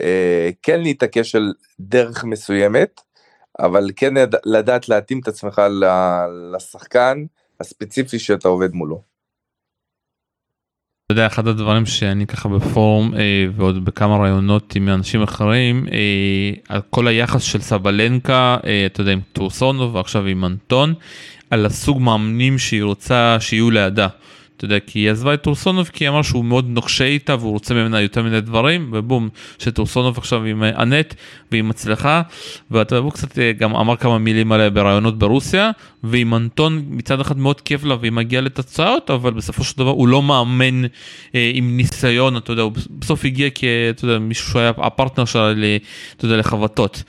אה, 0.00 0.50
כן 0.62 0.80
להתעקש 0.80 1.34
על 1.34 1.54
דרך 1.80 2.24
מסוימת, 2.24 3.00
אבל 3.58 3.90
כן 3.96 4.14
לדעת 4.44 4.88
להתאים 4.88 5.20
את 5.20 5.28
עצמך 5.28 5.62
לשחקן 6.54 7.24
הספציפי 7.60 8.18
שאתה 8.18 8.48
עובד 8.48 8.74
מולו. 8.74 9.02
אתה 11.06 11.12
יודע, 11.12 11.26
אחד 11.26 11.48
הדברים 11.48 11.86
שאני 11.86 12.26
ככה 12.26 12.48
בפורום 12.48 13.14
אה, 13.14 13.46
ועוד 13.56 13.84
בכמה 13.84 14.16
רעיונות 14.16 14.76
עם 14.76 14.88
אנשים 14.88 15.22
אחרים, 15.22 15.86
אה, 15.92 16.50
על 16.68 16.80
כל 16.90 17.08
היחס 17.08 17.42
של 17.42 17.60
סבלנקה, 17.60 18.56
אה, 18.66 18.86
אתה 18.86 19.00
יודע, 19.00 19.12
עם 19.12 19.20
טורסונוב 19.32 19.94
ועכשיו 19.94 20.26
עם 20.26 20.44
אנטון, 20.44 20.94
על 21.50 21.66
הסוג 21.66 22.00
מאמנים 22.00 22.58
שהיא 22.58 22.82
רוצה 22.82 23.36
שיהיו 23.40 23.70
לידה. 23.70 24.08
אתה 24.58 24.64
יודע, 24.64 24.80
כי 24.80 24.98
היא 24.98 25.10
עזבה 25.10 25.34
את 25.34 25.42
טורסונוב 25.42 25.90
כי 25.92 26.04
היא 26.04 26.08
אמרה 26.08 26.22
שהוא 26.22 26.44
מאוד 26.44 26.68
נוקשה 26.68 27.04
איתה 27.04 27.36
והוא 27.40 27.52
רוצה 27.52 27.74
ממנה 27.74 28.00
יותר 28.00 28.22
מיני 28.22 28.40
דברים, 28.40 28.90
ובום, 28.92 29.28
שטורסונוב 29.58 30.18
עכשיו 30.18 30.44
עם 30.44 30.64
אה, 30.64 30.82
אנט 30.82 31.14
והיא 31.50 31.62
מצליחה, 31.62 32.22
ואתה 32.70 32.94
יודע, 32.94 33.04
הוא 33.04 33.12
קצת 33.12 33.38
אה, 33.38 33.52
גם 33.52 33.76
אמר 33.76 33.96
כמה 33.96 34.18
מילים 34.18 34.52
עליה 34.52 34.70
בראיונות 34.70 35.18
ברוסיה, 35.18 35.70
ועם 36.02 36.34
אנטון 36.34 36.84
מצד 36.88 37.20
אחד 37.20 37.38
מאוד 37.38 37.60
כיף 37.60 37.84
לה 37.84 37.96
והיא 38.00 38.12
מגיעה 38.12 38.42
לתוצאות, 38.42 39.10
אבל 39.10 39.30
בסופו 39.32 39.64
של 39.64 39.78
דבר 39.78 39.90
הוא 39.90 40.08
לא 40.08 40.22
מאמן 40.22 40.84
אה, 41.34 41.50
עם 41.54 41.76
ניסיון, 41.76 42.36
אתה 42.36 42.52
יודע, 42.52 42.62
הוא 42.62 42.72
בסוף 42.98 43.24
הגיע 43.24 43.48
כמישהו 43.96 44.52
שהיה 44.52 44.72
הפרטנר 44.76 45.24
שלה, 45.24 45.76
אתה 46.16 46.24
יודע, 46.24 46.36
לחבטות. 46.36 47.02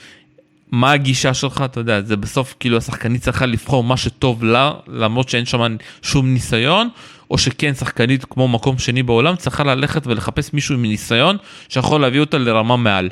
מה 0.71 0.91
הגישה 0.91 1.33
שלך, 1.33 1.62
אתה 1.65 1.79
יודע, 1.79 2.01
זה 2.01 2.17
בסוף 2.17 2.55
כאילו 2.59 2.77
השחקנית 2.77 3.21
צריכה 3.21 3.45
לבחור 3.45 3.83
מה 3.83 3.97
שטוב 3.97 4.43
לה, 4.43 4.71
למרות 4.88 5.29
שאין 5.29 5.45
שם 5.45 5.75
שום 6.01 6.33
ניסיון, 6.33 6.89
או 7.31 7.37
שכן 7.37 7.73
שחקנית 7.73 8.25
כמו 8.25 8.47
מקום 8.47 8.77
שני 8.77 9.03
בעולם 9.03 9.35
צריכה 9.35 9.63
ללכת 9.63 10.07
ולחפש 10.07 10.53
מישהו 10.53 10.75
עם 10.75 10.81
ניסיון 10.81 11.37
שיכול 11.69 12.01
להביא 12.01 12.19
אותה 12.19 12.37
לרמה 12.37 12.77
מעל. 12.77 13.09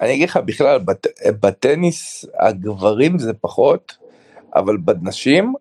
אני 0.00 0.14
אגיד 0.14 0.28
לך 0.28 0.36
בכלל 0.36 0.78
בת, 0.78 1.06
בטניס 1.40 2.24
הגברים 2.40 3.18
זה 3.18 3.32
פחות 3.32 3.96
אבל 4.54 4.76
בנשים 4.76 5.54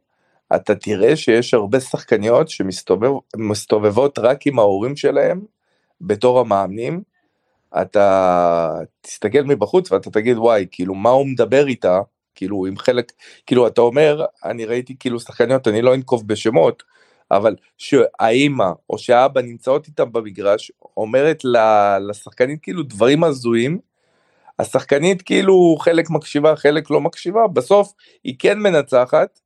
אתה 0.56 0.76
תראה 0.76 1.16
שיש 1.16 1.54
הרבה 1.54 1.80
שחקניות 1.80 2.50
שמסתובבות 2.50 4.20
רק 4.20 4.48
עם 4.48 4.60
ההורים 4.60 4.96
שלהם 4.96 5.42
בתור 6.02 6.40
המאמנים. 6.40 7.02
אתה 7.82 8.80
תסתכל 9.02 9.44
מבחוץ 9.44 9.92
ואתה 9.92 10.12
תגיד 10.12 10.38
וואי 10.38 10.66
כאילו 10.72 10.96
מה 10.96 11.10
הוא 11.10 11.28
מדבר 11.28 11.68
איתה 11.68 12.00
כאילו 12.36 12.66
עם 12.66 12.78
חלק 12.78 13.12
כאילו 13.46 13.68
אתה 13.68 13.82
אומר 13.82 14.26
אני 14.46 14.66
ראיתי 14.66 14.96
כאילו 15.00 15.20
שחקניות 15.20 15.68
אני 15.68 15.82
לא 15.82 15.96
אנקוב 15.96 16.28
בשמות 16.28 16.84
אבל 17.32 17.56
שהאימא 17.78 18.72
או 18.90 18.98
שהאבא 18.98 19.42
נמצאות 19.42 19.88
איתם 19.88 20.12
במגרש, 20.12 20.72
אומרת 20.98 21.42
לשחקנית 22.10 22.60
כאילו 22.62 22.84
דברים 22.84 23.24
הזויים, 23.24 23.80
השחקנית 24.60 25.22
כאילו 25.22 25.76
חלק 25.80 26.10
מקשיבה, 26.10 26.56
חלק 26.56 26.90
לא 26.90 27.02
מקשיבה, 27.02 27.48
בסוף 27.48 27.94
היא 28.24 28.36
כן 28.40 28.60
מנצחת 28.60 29.40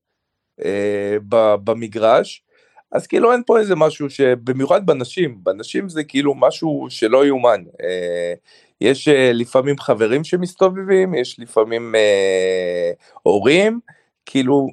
אה, 0.65 1.17
במגרש, 1.63 2.43
אז 2.91 3.08
כאילו 3.08 3.32
אין 3.32 3.41
פה 3.45 3.60
איזה 3.60 3.76
משהו 3.76 4.10
שבמיוחד 4.10 4.86
בנשים, 4.86 5.39
בנשים 5.43 5.89
זה 5.89 6.04
כאילו 6.04 6.36
משהו 6.36 6.88
שלא 6.89 7.26
יאומן. 7.26 7.63
אה, 7.84 8.34
יש 8.81 9.07
אה, 9.07 9.31
לפעמים 9.33 9.77
חברים 9.77 10.23
שמסתובבים, 10.23 11.13
יש 11.13 11.39
לפעמים 11.39 11.95
אה, 11.95 12.91
הורים, 13.23 13.79
כאילו 14.25 14.67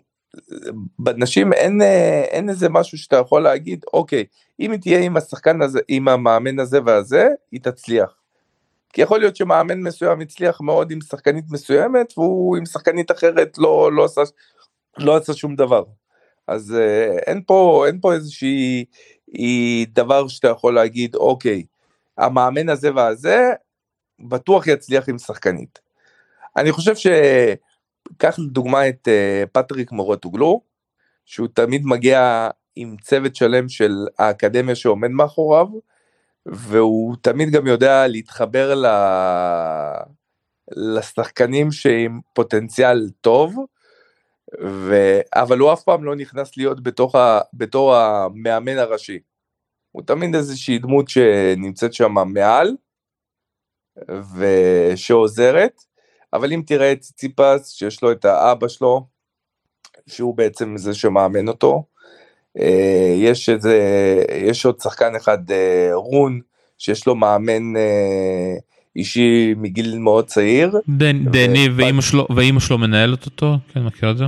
בנשים 0.98 1.52
אין, 1.52 1.82
אה, 1.82 2.22
אין 2.22 2.48
איזה 2.48 2.68
משהו 2.68 2.98
שאתה 2.98 3.16
יכול 3.16 3.42
להגיד, 3.42 3.84
אוקיי, 3.92 4.24
אם 4.60 4.70
היא 4.72 4.80
תהיה 4.80 4.98
עם 5.00 5.16
השחקן 5.16 5.62
הזה, 5.62 5.80
עם 5.88 6.08
המאמן 6.08 6.58
הזה 6.58 6.78
והזה, 6.86 7.28
היא 7.52 7.60
תצליח. 7.60 8.14
כי 8.92 9.02
יכול 9.02 9.18
להיות 9.18 9.36
שמאמן 9.36 9.80
מסוים 9.80 10.20
הצליח 10.20 10.60
מאוד 10.60 10.90
עם 10.90 11.00
שחקנית 11.00 11.44
מסוימת, 11.50 12.12
והוא 12.18 12.56
עם 12.56 12.66
שחקנית 12.66 13.10
אחרת 13.10 13.58
לא, 13.58 13.92
לא, 13.92 14.04
עשה, 14.04 14.20
לא 14.98 15.16
עשה 15.16 15.34
שום 15.34 15.56
דבר. 15.56 15.82
אז 16.46 16.74
אין 17.26 17.42
פה, 17.46 17.84
אין 17.86 18.00
פה 18.00 18.14
איזושהי 18.14 18.84
דבר 19.88 20.28
שאתה 20.28 20.48
יכול 20.48 20.74
להגיד, 20.74 21.14
אוקיי, 21.14 21.64
המאמן 22.18 22.68
הזה 22.68 22.94
והזה, 22.94 23.52
בטוח 24.20 24.66
יצליח 24.66 25.08
עם 25.08 25.18
שחקנית. 25.18 25.78
אני 26.56 26.72
חושב 26.72 26.96
ש... 26.96 27.06
קח 28.18 28.38
לדוגמה 28.38 28.88
את 28.88 29.08
uh, 29.08 29.48
פטריק 29.52 29.92
מורטוגלו, 29.92 30.60
שהוא 31.24 31.48
תמיד 31.54 31.82
מגיע 31.86 32.48
עם 32.76 32.96
צוות 33.02 33.36
שלם 33.36 33.68
של 33.68 34.06
האקדמיה 34.18 34.74
שעומד 34.74 35.10
מאחוריו, 35.10 35.66
והוא 36.46 37.16
תמיד 37.20 37.50
גם 37.50 37.66
יודע 37.66 38.06
להתחבר 38.06 38.74
ל... 38.74 38.86
לשחקנים 40.76 41.72
שעם 41.72 42.20
פוטנציאל 42.32 43.10
טוב, 43.20 43.56
ו... 44.64 45.20
אבל 45.34 45.58
הוא 45.58 45.72
אף 45.72 45.82
פעם 45.82 46.04
לא 46.04 46.16
נכנס 46.16 46.56
להיות 46.56 46.82
בתוך 46.82 47.14
ה... 47.14 47.40
בתור 47.54 47.96
המאמן 47.96 48.78
הראשי. 48.78 49.18
הוא 49.92 50.02
תמיד 50.02 50.34
איזושהי 50.34 50.78
דמות 50.78 51.08
שנמצאת 51.08 51.94
שם 51.94 52.14
מעל, 52.26 52.76
ושעוזרת, 54.38 55.82
אבל 56.32 56.52
אם 56.52 56.62
תראה 56.66 56.92
את 56.92 57.00
ציציפס, 57.00 57.70
שיש 57.70 58.02
לו 58.02 58.12
את 58.12 58.24
האבא 58.24 58.68
שלו, 58.68 59.06
שהוא 60.06 60.36
בעצם 60.36 60.76
זה 60.76 60.94
שמאמן 60.94 61.48
אותו, 61.48 61.84
אה, 62.58 63.14
יש 63.16 63.48
איזה, 63.48 63.78
יש 64.34 64.66
עוד 64.66 64.80
שחקן 64.80 65.16
אחד, 65.16 65.50
אה, 65.50 65.90
רון, 65.94 66.40
שיש 66.78 67.06
לו 67.06 67.14
מאמן 67.14 67.76
אה, 67.76 68.54
אישי 68.96 69.54
מגיל 69.56 69.98
מאוד 69.98 70.26
צעיר. 70.26 70.80
דני, 70.88 71.24
דני 71.24 71.68
ואימא 71.76 72.02
שלו, 72.02 72.26
ואימא 72.36 72.60
שלו 72.60 72.78
מנהלת 72.78 73.26
אותו, 73.26 73.54
כן, 73.72 73.82
מכיר 73.82 74.10
את 74.10 74.16
זה? 74.16 74.24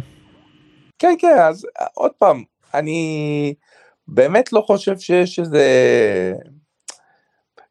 כן, 0.98 1.14
כן, 1.18 1.36
אז 1.38 1.66
עוד 1.94 2.10
פעם, 2.18 2.42
אני 2.74 3.54
באמת 4.08 4.52
לא 4.52 4.60
חושב 4.60 4.98
שיש 4.98 5.38
איזה... 5.38 5.62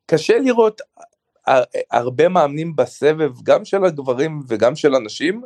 קשה 0.06 0.40
לראות 0.40 0.82
הרבה 1.92 2.30
מאמנים 2.30 2.76
בסבב, 2.76 3.32
גם 3.44 3.66
של 3.66 3.86
הגברים 3.86 4.42
וגם 4.48 4.76
של 4.76 4.96
הנשים, 4.96 5.42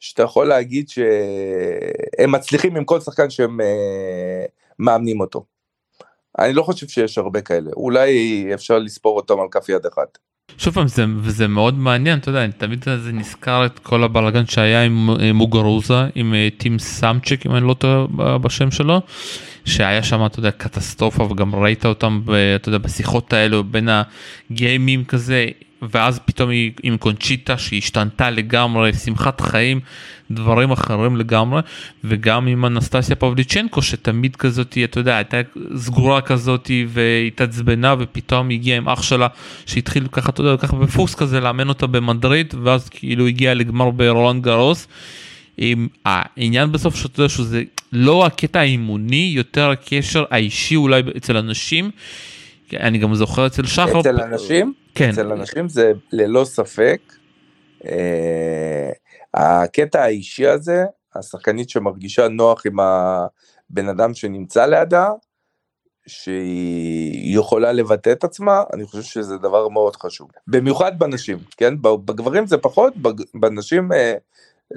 שאתה 0.00 0.22
יכול 0.22 0.48
להגיד 0.48 0.88
שהם 0.88 2.32
מצליחים 2.32 2.76
עם 2.76 2.84
כל 2.84 3.00
שחקן 3.00 3.30
שהם 3.30 3.60
אה, 3.60 4.44
מאמנים 4.78 5.20
אותו. 5.20 5.44
אני 6.38 6.52
לא 6.52 6.62
חושב 6.62 6.88
שיש 6.88 7.18
הרבה 7.18 7.40
כאלה, 7.40 7.70
אולי 7.76 8.44
אפשר 8.54 8.78
לספור 8.78 9.16
אותם 9.16 9.40
על 9.40 9.46
כף 9.50 9.68
יד 9.68 9.86
אחת. 9.86 10.18
שוב 10.58 10.74
פעם 10.74 10.88
זה 10.88 11.04
וזה 11.22 11.48
מאוד 11.48 11.74
מעניין 11.74 12.18
אתה 12.18 12.28
יודע 12.28 12.44
אני 12.44 12.52
תמיד 12.52 12.84
זה 12.84 13.12
נזכר 13.12 13.66
את 13.66 13.78
כל 13.78 14.04
הבלאגן 14.04 14.46
שהיה 14.46 14.82
עם 14.82 15.08
מוגרוזה 15.34 15.94
עם 16.14 16.34
אה, 16.34 16.48
טים 16.58 16.78
סאמצ'ק 16.78 17.46
אם 17.46 17.56
אני 17.56 17.66
לא 17.66 17.74
טועה 17.74 18.38
בשם 18.38 18.70
שלו 18.70 19.00
שהיה 19.66 20.02
שם 20.02 20.26
אתה 20.26 20.38
יודע 20.38 20.50
קטסטרופה 20.50 21.22
וגם 21.22 21.54
ראית 21.54 21.86
אותם 21.86 22.20
אתה 22.56 22.68
יודע 22.68 22.78
בשיחות 22.78 23.32
האלו 23.32 23.64
בין 23.64 23.88
הגיימים 24.50 25.04
כזה 25.04 25.46
ואז 25.82 26.20
פתאום 26.24 26.50
היא 26.50 26.72
עם 26.82 26.96
קונצ'יטה 26.96 27.58
שהשתנתה 27.58 28.30
לגמרי 28.30 28.92
שמחת 28.92 29.40
חיים 29.40 29.80
דברים 30.30 30.70
אחרים 30.70 31.16
לגמרי 31.16 31.60
וגם 32.04 32.46
עם 32.46 32.66
אנסטסיה 32.66 33.16
פבליצ'נקו 33.16 33.82
שתמיד 33.82 34.36
כזאת 34.36 34.78
אתה 34.84 35.00
יודע 35.00 35.16
הייתה 35.16 35.36
סגורה 35.76 36.20
כזאת 36.20 36.70
והתעצבנה 36.88 37.94
ופתאום 37.98 38.50
הגיעה 38.50 38.76
עם 38.76 38.88
אח 38.88 39.02
שלה 39.02 39.26
שהתחיל 39.66 40.06
ככה 40.12 40.30
אתה 40.30 40.40
יודע 40.40 40.56
ככה 40.56 40.76
בפוקס 40.76 41.14
כזה 41.14 41.40
לאמן 41.40 41.68
אותה 41.68 41.86
במדריד 41.86 42.54
ואז 42.62 42.88
כאילו 42.88 43.26
הגיע 43.26 43.54
לגמר 43.54 43.90
ברולנד 43.90 44.42
גרוס. 44.42 44.88
עם 45.56 45.88
העניין 46.04 46.72
בסוף 46.72 46.94
שאתה 46.94 47.20
יודע 47.20 47.28
שזה 47.28 47.62
לא 47.92 48.26
הקטע 48.26 48.60
האימוני 48.60 49.32
יותר 49.36 49.70
הקשר 49.70 50.24
האישי 50.30 50.76
אולי 50.76 51.02
אצל 51.16 51.36
אנשים. 51.36 51.90
אני 52.72 52.98
גם 52.98 53.14
זוכר 53.14 53.46
אצל 53.46 53.66
שחר. 53.66 54.00
אצל 54.00 54.20
אנשים? 54.20 54.72
כן. 54.94 55.10
אצל 55.10 55.32
אנשים 55.32 55.68
זה 55.68 55.92
ללא 56.12 56.44
ספק. 56.44 57.12
אה, 57.86 58.90
הקטע 59.34 60.02
האישי 60.02 60.46
הזה, 60.46 60.84
השחקנית 61.14 61.70
שמרגישה 61.70 62.28
נוח 62.28 62.66
עם 62.66 62.80
הבן 62.80 63.88
אדם 63.88 64.14
שנמצא 64.14 64.66
לידה, 64.66 65.08
שהיא 66.06 67.38
יכולה 67.38 67.72
לבטא 67.72 68.12
את 68.12 68.24
עצמה, 68.24 68.62
אני 68.72 68.84
חושב 68.84 69.02
שזה 69.02 69.38
דבר 69.38 69.68
מאוד 69.68 69.96
חשוב. 69.96 70.30
במיוחד 70.46 70.98
בנשים, 70.98 71.38
כן? 71.56 71.74
בגברים 71.82 72.46
זה 72.46 72.58
פחות, 72.58 72.94
בנשים 73.34 73.92
אה, 73.92 74.14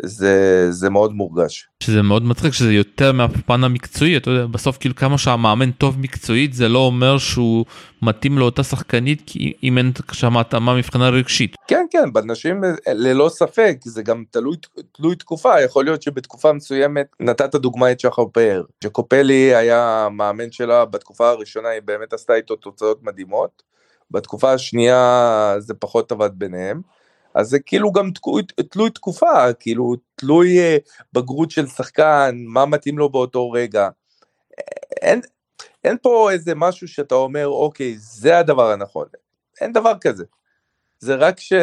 זה 0.03 0.67
זה 0.71 0.89
מאוד 0.89 1.13
מורגש. 1.13 1.67
שזה 1.83 2.01
מאוד 2.01 2.23
מצחיק 2.23 2.53
שזה 2.53 2.73
יותר 2.73 3.11
מהפן 3.11 3.63
המקצועי 3.63 4.17
אתה 4.17 4.29
יודע 4.29 4.45
בסוף 4.45 4.77
כאילו 4.77 4.95
כמה 4.95 5.17
שהמאמן 5.17 5.71
טוב 5.71 5.99
מקצועית 5.99 6.53
זה 6.53 6.67
לא 6.67 6.79
אומר 6.79 7.17
שהוא 7.17 7.65
מתאים 8.01 8.37
לאותה 8.37 8.63
שחקנית 8.63 9.21
כי 9.25 9.53
אם 9.63 9.77
אין 9.77 9.91
שם 10.11 10.37
התאמה 10.37 10.75
מבחינה 10.75 11.09
רגשית. 11.09 11.55
כן 11.67 11.85
כן 11.91 12.13
בנשים 12.13 12.61
ללא 12.87 13.29
ספק 13.29 13.77
זה 13.85 14.03
גם 14.03 14.23
תלוי 14.31 14.57
תלוי 14.91 15.15
תקופה 15.15 15.61
יכול 15.61 15.85
להיות 15.85 16.01
שבתקופה 16.01 16.53
מסוימת 16.53 17.07
נתת 17.19 17.55
דוגמא 17.55 17.91
את 17.91 17.99
שחר 17.99 18.25
פאר 18.33 18.63
שקופלי 18.83 19.55
היה 19.55 20.07
מאמן 20.11 20.51
שלה 20.51 20.85
בתקופה 20.85 21.29
הראשונה 21.29 21.69
היא 21.69 21.81
באמת 21.85 22.13
עשתה 22.13 22.33
איתו 22.33 22.55
תוצאות 22.55 23.03
מדהימות 23.03 23.63
בתקופה 24.11 24.53
השנייה 24.53 25.55
זה 25.59 25.73
פחות 25.73 26.11
עבד 26.11 26.29
ביניהם. 26.33 26.81
אז 27.39 27.49
זה 27.49 27.59
כאילו 27.59 27.91
גם 27.91 28.11
תלוי 28.69 28.89
תקופה, 28.89 29.53
כאילו 29.53 29.95
תלוי 30.15 30.59
אה, 30.59 30.77
בגרות 31.13 31.51
של 31.51 31.67
שחקן, 31.67 32.35
מה 32.47 32.65
מתאים 32.65 32.97
לו 32.97 33.09
באותו 33.09 33.51
רגע. 33.51 33.89
אין, 35.01 35.21
אין 35.83 35.97
פה 36.01 36.31
איזה 36.31 36.55
משהו 36.55 36.87
שאתה 36.87 37.15
אומר, 37.15 37.47
אוקיי, 37.47 37.95
זה 37.97 38.37
הדבר 38.37 38.71
הנכון. 38.71 39.07
אין 39.61 39.73
דבר 39.73 39.93
כזה. 40.01 40.25
זה 40.99 41.15
רק 41.15 41.39
ש... 41.39 41.53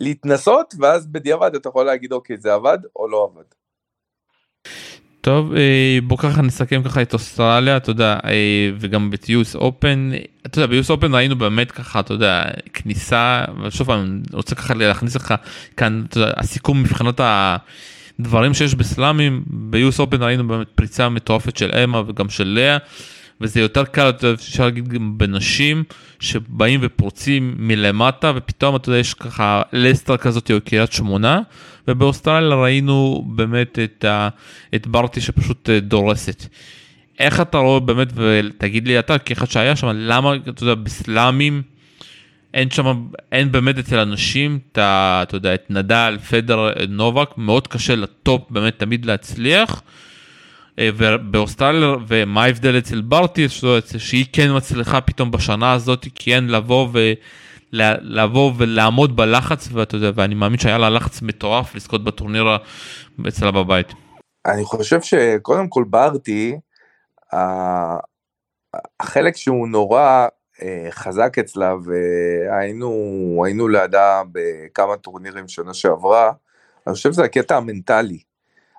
להתנסות, 0.00 0.74
ואז 0.80 1.06
בדיעבד 1.06 1.54
אתה 1.54 1.68
יכול 1.68 1.86
להגיד, 1.86 2.12
אוקיי, 2.12 2.36
זה 2.36 2.54
עבד 2.54 2.78
או 2.96 3.08
לא 3.08 3.30
עבד. 3.32 3.44
טוב 5.24 5.54
אה, 5.54 5.98
בוא 6.02 6.18
ככה 6.18 6.42
נסכם 6.42 6.82
ככה 6.82 7.02
את 7.02 7.12
אוסטרליה 7.12 7.76
אתה 7.76 7.90
יודע 7.90 8.18
אה, 8.24 8.70
וגם 8.78 9.10
בטיוס 9.10 9.54
אופן 9.54 10.10
אתה 10.46 10.58
יודע 10.58 10.66
ביוס 10.66 10.90
אופן 10.90 11.14
ראינו 11.14 11.36
באמת 11.36 11.70
ככה 11.70 12.00
אתה 12.00 12.14
יודע 12.14 12.44
כניסה 12.72 13.44
ושוב 13.64 13.90
אני 13.90 14.20
רוצה 14.32 14.54
ככה 14.54 14.74
להכניס 14.74 15.16
לך 15.16 15.34
כאן 15.76 16.04
אתה 16.08 16.18
יודע, 16.18 16.32
הסיכום 16.36 16.82
מבחינת 16.82 17.20
הדברים 17.24 18.54
שיש 18.54 18.74
בסלאמים 18.74 19.42
ביוס 19.46 20.00
אופן 20.00 20.22
ראינו 20.22 20.48
באמת 20.48 20.68
פריצה 20.74 21.08
מטורפת 21.08 21.56
של 21.56 21.70
אמה 21.84 22.02
וגם 22.06 22.28
של 22.28 22.44
לאה. 22.48 22.76
וזה 23.40 23.60
יותר 23.60 23.84
קל 23.84 24.10
אפשר 24.34 24.64
להגיד 24.64 24.88
גם 24.88 25.18
בנשים 25.18 25.84
שבאים 26.20 26.80
ופורצים 26.82 27.54
מלמטה 27.58 28.32
ופתאום 28.36 28.76
אתה 28.76 28.88
יודע 28.88 28.98
יש 28.98 29.14
ככה 29.14 29.62
לסטר 29.72 30.16
כזאת 30.16 30.50
או 30.50 30.56
קריית 30.64 30.92
שמונה 30.92 31.40
ובאוסטרליה 31.88 32.56
ראינו 32.56 33.24
באמת 33.26 33.78
את, 33.78 34.04
ה, 34.04 34.28
את 34.74 34.86
ברטי 34.86 35.20
שפשוט 35.20 35.70
אה, 35.70 35.80
דורסת. 35.80 36.46
איך 37.18 37.40
אתה 37.40 37.58
רואה 37.58 37.80
באמת 37.80 38.08
ותגיד 38.14 38.88
לי 38.88 38.98
אתה 38.98 39.18
כאחד 39.18 39.50
שהיה 39.50 39.76
שם 39.76 39.88
למה 39.94 40.34
אתה 40.48 40.62
יודע 40.62 40.74
בסלאמים 40.74 41.62
אין 42.54 42.70
שם 42.70 43.06
אין 43.32 43.52
באמת 43.52 43.78
אצל 43.78 43.98
אנשים 43.98 44.58
את. 44.72 44.78
אתה 45.22 45.36
יודע 45.36 45.54
את 45.54 45.70
נדל 45.70 46.18
פדר 46.30 46.68
נובק 46.88 47.30
מאוד 47.36 47.68
קשה 47.68 47.96
לטופ 47.96 48.50
באמת 48.50 48.78
תמיד 48.78 49.06
להצליח. 49.06 49.82
אה, 50.78 50.88
ובאוסטרליה 50.96 51.94
ומה 52.08 52.44
ההבדל 52.44 52.78
אצל 52.78 53.00
ברטי 53.00 53.46
שהיא 53.98 54.26
כן 54.32 54.56
מצליחה 54.56 55.00
פתאום 55.00 55.30
בשנה 55.30 55.72
הזאת 55.72 56.06
כן 56.14 56.44
לבוא 56.48 56.88
ו... 56.92 57.12
לבוא 58.02 58.52
ולעמוד 58.58 59.16
בלחץ 59.16 59.68
ואתה 59.72 59.96
יודע 59.96 60.10
ואני 60.14 60.34
מאמין 60.34 60.58
שהיה 60.58 60.78
לה 60.78 60.90
לחץ 60.90 61.22
מטורף 61.22 61.74
לזכות 61.74 62.04
בטורניר 62.04 62.56
אצלה 63.28 63.50
בבית. 63.50 63.92
אני 64.46 64.64
חושב 64.64 65.00
שקודם 65.02 65.68
כל 65.68 65.84
ברטי 65.90 66.58
החלק 69.00 69.36
שהוא 69.36 69.68
נורא 69.68 70.26
אה, 70.62 70.86
חזק 70.90 71.38
אצלה 71.38 71.74
והיינו 71.84 73.68
לידה 73.68 74.22
בכמה 74.32 74.96
טורנירים 74.96 75.48
שנה 75.48 75.74
שעברה, 75.74 76.32
אני 76.86 76.94
חושב 76.94 77.12
שזה 77.12 77.24
הקטע 77.24 77.56
המנטלי. 77.56 78.18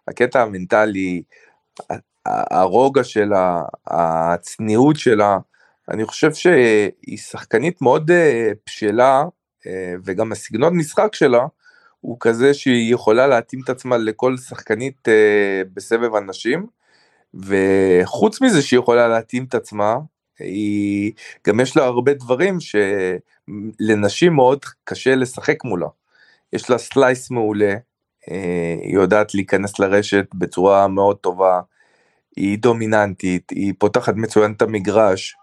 הקטע 0.08 0.42
המנטלי, 0.42 1.24
הרוגע 2.52 3.04
שלה, 3.04 3.62
הצניעות 3.88 4.96
שלה, 4.96 5.38
אני 5.90 6.06
חושב 6.06 6.34
שהיא 6.34 7.18
שחקנית 7.18 7.82
מאוד 7.82 8.12
אה, 8.12 8.52
בשלה, 8.66 9.24
אה, 9.68 9.94
וגם 10.06 10.32
הסגנון 10.32 10.78
משחק 10.78 11.16
שלה 11.16 11.46
הוא 12.00 12.18
כזה 12.20 12.54
שהיא 12.54 12.94
יכולה 12.94 13.28
להתאים 13.28 13.62
את 13.64 13.70
עצמה 13.70 13.98
לכל 13.98 14.38
שחקנית 14.38 15.08
בסבב 15.74 16.16
הנשים, 16.16 16.68
וחוץ 17.34 18.42
מזה 18.42 18.62
שהיא 18.62 18.80
יכולה 18.80 19.08
להתאים 19.08 19.44
את 19.44 19.56
עצמה, 19.56 19.96
היא 20.40 21.12
גם 21.48 21.60
יש 21.60 21.78
לה 21.78 21.84
הרבה 21.84 22.14
דברים 22.14 22.58
שלנשים 22.60 24.34
מאוד 24.34 24.66
קשה 24.84 25.16
לשחק 25.16 25.64
מולה. 25.64 25.88
יש 26.54 26.70
לה 26.70 26.78
סלייס 26.78 27.32
מעולה, 27.32 27.76
אה, 28.32 28.76
היא 28.82 28.96
יודעת 28.96 29.36
להיכנס 29.36 29.80
לרשת 29.80 30.26
בצורה 30.34 30.88
מאוד 30.88 31.18
טובה, 31.18 31.62
היא 32.36 32.60
דומיננטית, 32.60 33.50
היא 33.50 33.74
פותחת 33.78 34.16
מצוין 34.16 34.52
את 34.52 34.62
המגרש. 34.62 35.36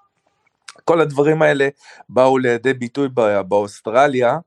כל 0.84 1.00
הדברים 1.00 1.42
האלה 1.42 1.68
באו 2.08 2.38
לידי 2.38 2.74
ביטוי 2.74 3.08
באוסטרליה, 3.48 4.38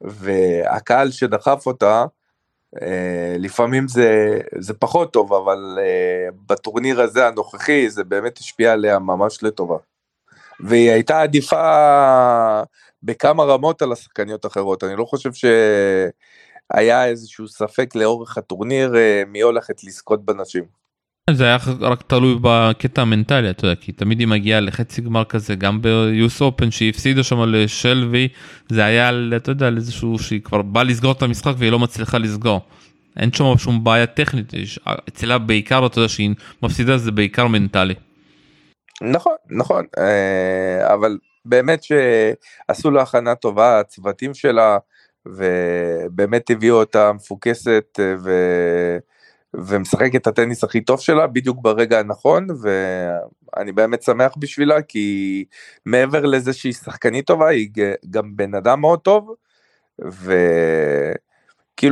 והקהל 0.00 1.10
שדחף 1.10 1.66
אותה, 1.66 2.04
אה, 2.82 3.36
לפעמים 3.38 3.88
זה, 3.88 4.38
זה 4.58 4.74
פחות 4.74 5.12
טוב, 5.12 5.32
אבל 5.32 5.78
uh, 5.78 6.34
בטורניר 6.46 7.00
הזה 7.00 7.26
הנוכחי 7.26 7.90
זה 7.90 8.04
באמת 8.04 8.38
השפיע 8.38 8.72
עליה 8.72 8.98
ממש 8.98 9.42
לטובה. 9.42 9.76
והיא 10.60 10.90
הייתה 10.90 11.22
עדיפה 11.22 12.62
בכמה 13.02 13.44
רמות 13.44 13.82
על 13.82 13.92
השחקניות 13.92 14.44
האחרות, 14.44 14.84
אני 14.84 14.96
לא 14.96 15.04
חושב 15.04 15.30
שהיה 16.72 17.06
איזשהו 17.06 17.48
ספק 17.48 17.94
לאורך 17.94 18.38
הטורניר 18.38 18.94
uh, 18.94 19.28
מי 19.28 19.40
הולכת 19.40 19.84
לזכות 19.84 20.24
בנשים. 20.24 20.85
זה 21.30 21.44
היה 21.44 21.56
רק 21.80 22.02
תלוי 22.02 22.38
בקטע 22.40 23.02
המנטלי 23.02 23.50
אתה 23.50 23.64
יודע 23.64 23.74
כי 23.80 23.92
תמיד 23.92 24.20
היא 24.20 24.28
מגיעה 24.28 24.60
לחצי 24.60 25.02
גמר 25.02 25.24
כזה 25.24 25.54
גם 25.54 25.82
ביוס 25.82 26.42
אופן 26.42 26.70
שהיא 26.70 26.90
הפסידה 26.90 27.22
שם 27.22 27.42
לשלווי 27.42 28.28
זה 28.68 28.84
היה 28.84 29.10
אתה 29.36 29.50
יודע 29.50 29.66
על 29.66 29.76
איזשהו 29.76 30.18
שהיא 30.18 30.40
כבר 30.40 30.62
באה 30.62 30.84
לסגור 30.84 31.12
את 31.12 31.22
המשחק 31.22 31.52
והיא 31.58 31.72
לא 31.72 31.78
מצליחה 31.78 32.18
לסגור. 32.18 32.60
אין 33.16 33.32
שם 33.32 33.58
שום 33.58 33.84
בעיה 33.84 34.06
טכנית 34.06 34.52
אצלה 35.08 35.38
בעיקר 35.38 35.86
אתה 35.86 35.98
יודע 35.98 36.08
שהיא 36.08 36.30
מפסידה 36.62 36.98
זה 36.98 37.12
בעיקר 37.12 37.46
מנטלי. 37.46 37.94
נכון 39.02 39.36
נכון 39.50 39.84
אה, 39.98 40.94
אבל 40.94 41.18
באמת 41.44 41.82
שעשו 41.82 42.90
לה 42.90 43.02
הכנה 43.02 43.34
טובה 43.34 43.80
הצוותים 43.80 44.34
שלה 44.34 44.78
ובאמת 45.26 46.50
הביאו 46.50 46.76
אותה 46.76 47.12
מפוקסת 47.12 48.00
אה, 48.00 48.14
ו... 48.24 48.30
ומשחק 49.56 50.16
את 50.16 50.26
הטניס 50.26 50.64
הכי 50.64 50.80
טוב 50.80 51.00
שלה 51.00 51.26
בדיוק 51.26 51.58
ברגע 51.60 51.98
הנכון 51.98 52.46
ואני 52.62 53.72
באמת 53.72 54.02
שמח 54.02 54.34
בשבילה 54.38 54.82
כי 54.82 55.44
מעבר 55.86 56.24
לזה 56.24 56.52
שהיא 56.52 56.72
שחקנית 56.72 57.26
טובה 57.26 57.48
היא 57.48 57.68
גם 58.10 58.36
בן 58.36 58.54
אדם 58.54 58.80
מאוד 58.80 59.00
טוב 59.00 59.34
וכאילו 59.98 61.18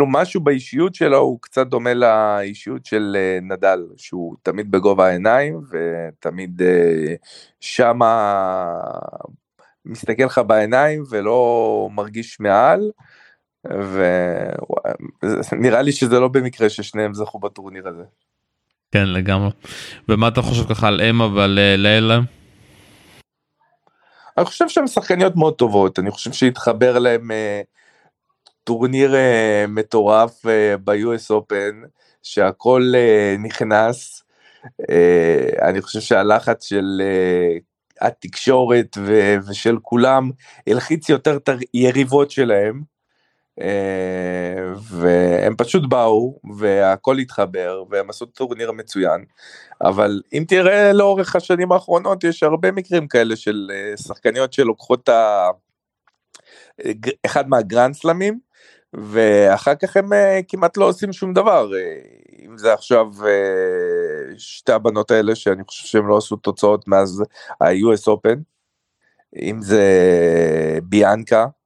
משהו 0.06 0.40
באישיות 0.40 0.94
שלו 0.94 1.18
הוא 1.18 1.38
קצת 1.40 1.66
דומה 1.66 1.94
לאישיות 1.94 2.86
של 2.86 3.16
אה, 3.18 3.38
נדל 3.42 3.86
שהוא 3.96 4.36
תמיד 4.42 4.70
בגובה 4.70 5.06
העיניים 5.06 5.60
ותמיד 5.70 6.62
אה, 6.62 7.14
שמה 7.60 8.64
מסתכל 9.84 10.22
לך 10.22 10.40
בעיניים 10.46 11.04
ולא 11.10 11.88
מרגיש 11.92 12.40
מעל. 12.40 12.90
ונראה 15.52 15.82
לי 15.82 15.92
שזה 15.92 16.20
לא 16.20 16.28
במקרה 16.28 16.68
ששניהם 16.68 17.14
זכו 17.14 17.38
בטורניר 17.38 17.88
הזה. 17.88 18.04
כן 18.92 19.06
לגמרי. 19.06 19.50
ומה 20.08 20.28
אתה 20.28 20.42
חושב 20.42 20.74
ככה 20.74 20.88
על 20.88 21.00
אמה 21.00 21.26
ועל 21.26 21.58
אה, 21.58 21.76
לילה? 21.76 22.20
אני 24.38 24.44
חושב 24.44 24.68
שהן 24.68 24.86
שחקניות 24.86 25.36
מאוד 25.36 25.54
טובות 25.54 25.98
אני 25.98 26.10
חושב 26.10 26.32
שהתחבר 26.32 26.98
להם 26.98 27.30
אה, 27.30 27.62
טורניר 28.64 29.14
אה, 29.14 29.64
מטורף 29.68 30.42
ב-US 30.84 31.30
Open 31.30 31.86
שהכל 32.22 32.92
נכנס. 33.38 34.20
אני 35.62 35.82
חושב 35.82 36.00
שהלחץ 36.00 36.64
של 36.64 37.02
התקשורת 38.00 38.98
ושל 39.48 39.76
כולם 39.82 40.30
הלחיץ 40.66 41.08
יותר 41.08 41.36
את 41.36 41.48
היריבות 41.72 42.30
שלהם. 42.30 42.93
אה, 43.60 44.72
והם 44.90 45.56
פשוט 45.56 45.82
באו 45.88 46.40
והכל 46.58 47.18
התחבר 47.18 47.84
והם 47.90 48.10
עשו 48.10 48.26
טורניר 48.26 48.72
מצוין. 48.72 49.24
אבל 49.82 50.20
אם 50.32 50.44
תראה 50.48 50.92
לאורך 50.92 51.36
השנים 51.36 51.72
האחרונות 51.72 52.24
יש 52.24 52.42
הרבה 52.42 52.72
מקרים 52.72 53.08
כאלה 53.08 53.36
של 53.36 53.70
אה, 53.72 53.96
שחקניות 53.96 54.52
שלוקחות 54.52 55.08
ה... 55.08 55.48
אחד 57.26 57.48
מהגרנד 57.48 57.94
סלמים 57.94 58.38
ואחר 58.92 59.74
כך 59.74 59.96
הם 59.96 60.12
אה, 60.12 60.40
כמעט 60.48 60.76
לא 60.76 60.88
עושים 60.88 61.12
שום 61.12 61.34
דבר. 61.34 61.70
אם 62.46 62.58
זה 62.58 62.72
עכשיו 62.72 63.06
שתי 64.38 64.72
הבנות 64.72 65.10
האלה 65.10 65.34
שאני 65.34 65.64
חושב 65.64 65.88
שהם 65.88 66.08
לא 66.08 66.16
עשו 66.16 66.36
תוצאות 66.36 66.88
מאז 66.88 67.22
ה-US 67.60 68.08
Open 68.08 68.38
אם 69.42 69.62
זה 69.62 69.84
ביאנקה 70.82 71.40
אה, 71.40 71.63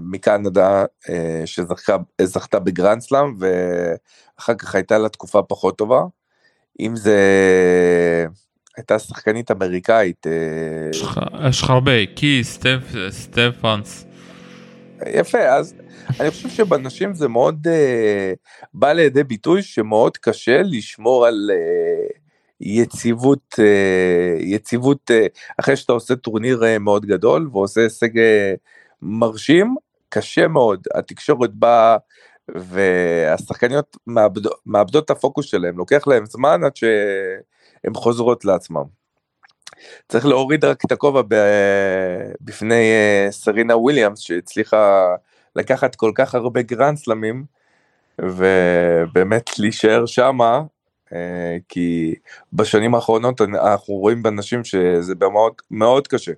מקנדה 0.00 0.84
אה, 1.08 1.42
שזכתה 1.46 2.58
בגרנד 2.58 3.00
סלאם 3.00 3.34
ואחר 3.38 4.54
כך 4.54 4.74
הייתה 4.74 4.98
לה 4.98 5.08
תקופה 5.08 5.42
פחות 5.42 5.78
טובה. 5.78 6.02
אם 6.80 6.96
זה 6.96 7.18
הייתה 8.76 8.98
שחקנית 8.98 9.50
אמריקאית. 9.50 10.26
אה, 10.26 10.90
יש 11.48 11.62
לך 11.62 11.70
הרבה, 11.70 12.06
קי, 12.14 12.42
סטפאנס. 13.10 14.06
יפה, 15.06 15.38
אז 15.38 15.74
אני 16.20 16.30
חושב 16.30 16.48
שבנשים 16.48 17.14
זה 17.14 17.28
מאוד 17.28 17.66
בא 18.74 18.92
לידי 18.92 19.24
ביטוי 19.24 19.62
שמאוד 19.62 20.16
קשה 20.16 20.62
לשמור 20.62 21.26
על 21.26 21.50
יציבות, 22.60 23.54
יציבות 24.40 25.10
אחרי 25.60 25.76
שאתה 25.76 25.92
עושה 25.92 26.16
טורניר 26.16 26.62
מאוד 26.80 27.06
גדול 27.06 27.48
ועושה 27.52 27.80
הישג 27.80 28.08
מרשים, 29.04 29.74
קשה 30.08 30.48
מאוד, 30.48 30.86
התקשורת 30.94 31.54
באה 31.54 31.96
והשחקניות 32.48 33.96
מאבד, 34.06 34.42
מאבדות 34.66 35.04
את 35.04 35.10
הפוקוס 35.10 35.46
שלהם, 35.46 35.78
לוקח 35.78 36.06
להם 36.06 36.26
זמן 36.26 36.64
עד 36.64 36.76
שהן 36.76 37.94
חוזרות 37.94 38.44
לעצמם. 38.44 38.84
צריך 40.08 40.26
להוריד 40.26 40.64
רק 40.64 40.84
את 40.86 40.92
הכובע 40.92 41.22
בפני 42.40 42.92
אה, 42.92 43.26
סרינה 43.30 43.76
וויליאמס 43.76 44.20
שהצליחה 44.20 45.06
לקחת 45.56 45.94
כל 45.94 46.12
כך 46.14 46.34
הרבה 46.34 46.62
גרנד 46.62 46.98
סלמים 46.98 47.44
ובאמת 48.20 49.58
להישאר 49.58 50.06
שמה 50.06 50.62
אה, 51.12 51.56
כי 51.68 52.14
בשנים 52.52 52.94
האחרונות 52.94 53.40
אנחנו 53.40 53.94
רואים 53.94 54.22
בנשים 54.22 54.64
שזה 54.64 55.14
מאוד, 55.32 55.52
מאוד 55.70 56.08
קשה 56.08 56.32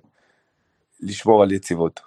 לשמור 1.01 1.43
על 1.43 1.51
יציבות. 1.51 2.06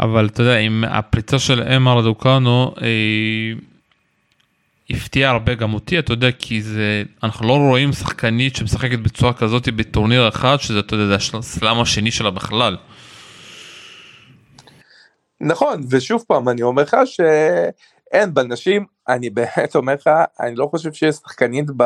אבל 0.00 0.26
אתה 0.26 0.42
יודע, 0.42 0.56
עם 0.56 0.84
הפריצה 0.88 1.38
של 1.38 1.62
אמה 1.62 1.94
רדוקנו, 1.94 2.74
היא 2.80 3.56
הפתיעה 4.90 5.30
הרבה 5.32 5.54
גם 5.54 5.74
אותי, 5.74 5.98
אתה 5.98 6.12
יודע, 6.12 6.32
כי 6.32 6.62
זה, 6.62 7.02
אנחנו 7.22 7.48
לא 7.48 7.52
רואים 7.52 7.92
שחקנית 7.92 8.56
שמשחקת 8.56 8.98
בצורה 8.98 9.32
כזאת 9.32 9.68
בטורניר 9.68 10.28
אחד, 10.28 10.56
שזה, 10.56 10.78
אתה 10.78 10.94
יודע, 10.94 11.18
זה 11.18 11.38
הסלאם 11.38 11.80
השני 11.80 12.10
שלה 12.10 12.30
בכלל. 12.30 12.76
נכון, 15.40 15.80
ושוב 15.90 16.24
פעם, 16.28 16.48
אני 16.48 16.62
אומר 16.62 16.82
לך 16.82 16.96
שאין, 17.04 18.34
בנשים, 18.34 18.86
אני 19.08 19.30
באמת 19.30 19.74
אומר 19.74 19.94
לך, 19.94 20.10
אני 20.40 20.56
לא 20.56 20.68
חושב 20.70 20.92
שיש 20.92 21.14
שחקנית 21.14 21.66
ב... 21.76 21.82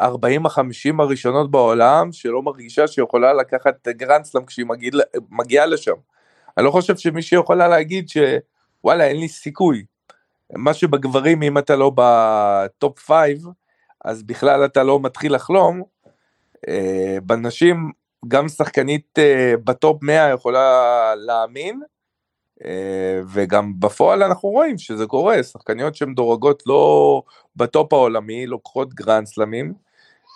40 0.00 0.46
ה-50 0.46 1.02
הראשונות 1.02 1.50
בעולם 1.50 2.12
שלא 2.12 2.42
מרגישה 2.42 2.86
שיכולה 2.86 3.32
לקחת 3.32 3.88
גרנדסלאם 3.88 4.44
כשהיא 4.46 4.66
מגיעה 5.30 5.66
לשם. 5.66 5.94
אני 6.56 6.64
לא 6.64 6.70
חושב 6.70 6.96
שמישהי 6.96 7.38
יכולה 7.38 7.68
להגיד 7.68 8.08
שוואלה 8.08 9.06
אין 9.06 9.20
לי 9.20 9.28
סיכוי. 9.28 9.84
מה 10.52 10.74
שבגברים 10.74 11.42
אם 11.42 11.58
אתה 11.58 11.76
לא 11.76 11.92
בטופ 11.94 12.98
5 12.98 13.16
אז 14.04 14.22
בכלל 14.22 14.64
אתה 14.64 14.82
לא 14.82 15.00
מתחיל 15.00 15.34
לחלום. 15.34 15.82
אה, 16.68 17.18
בנשים 17.22 17.92
גם 18.28 18.48
שחקנית 18.48 19.18
אה, 19.18 19.54
בטופ 19.64 20.02
100 20.02 20.30
יכולה 20.30 21.14
להאמין. 21.16 21.82
אה, 22.64 23.20
וגם 23.28 23.80
בפועל 23.80 24.22
אנחנו 24.22 24.48
רואים 24.48 24.78
שזה 24.78 25.06
קורה, 25.06 25.42
שחקניות 25.42 25.94
שמדורגות 25.94 26.62
לא 26.66 27.22
בטופ 27.56 27.92
העולמי, 27.92 28.46
לוקחות 28.46 28.94
גרנד 28.94 29.26
סלמים, 29.26 29.74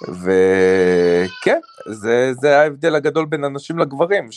וכן, 0.09 1.61
זה, 1.87 2.33
זה 2.33 2.59
ההבדל 2.59 2.95
הגדול 2.95 3.27
בין 3.27 3.45
הנשים 3.45 3.79
לגברים, 3.79 4.33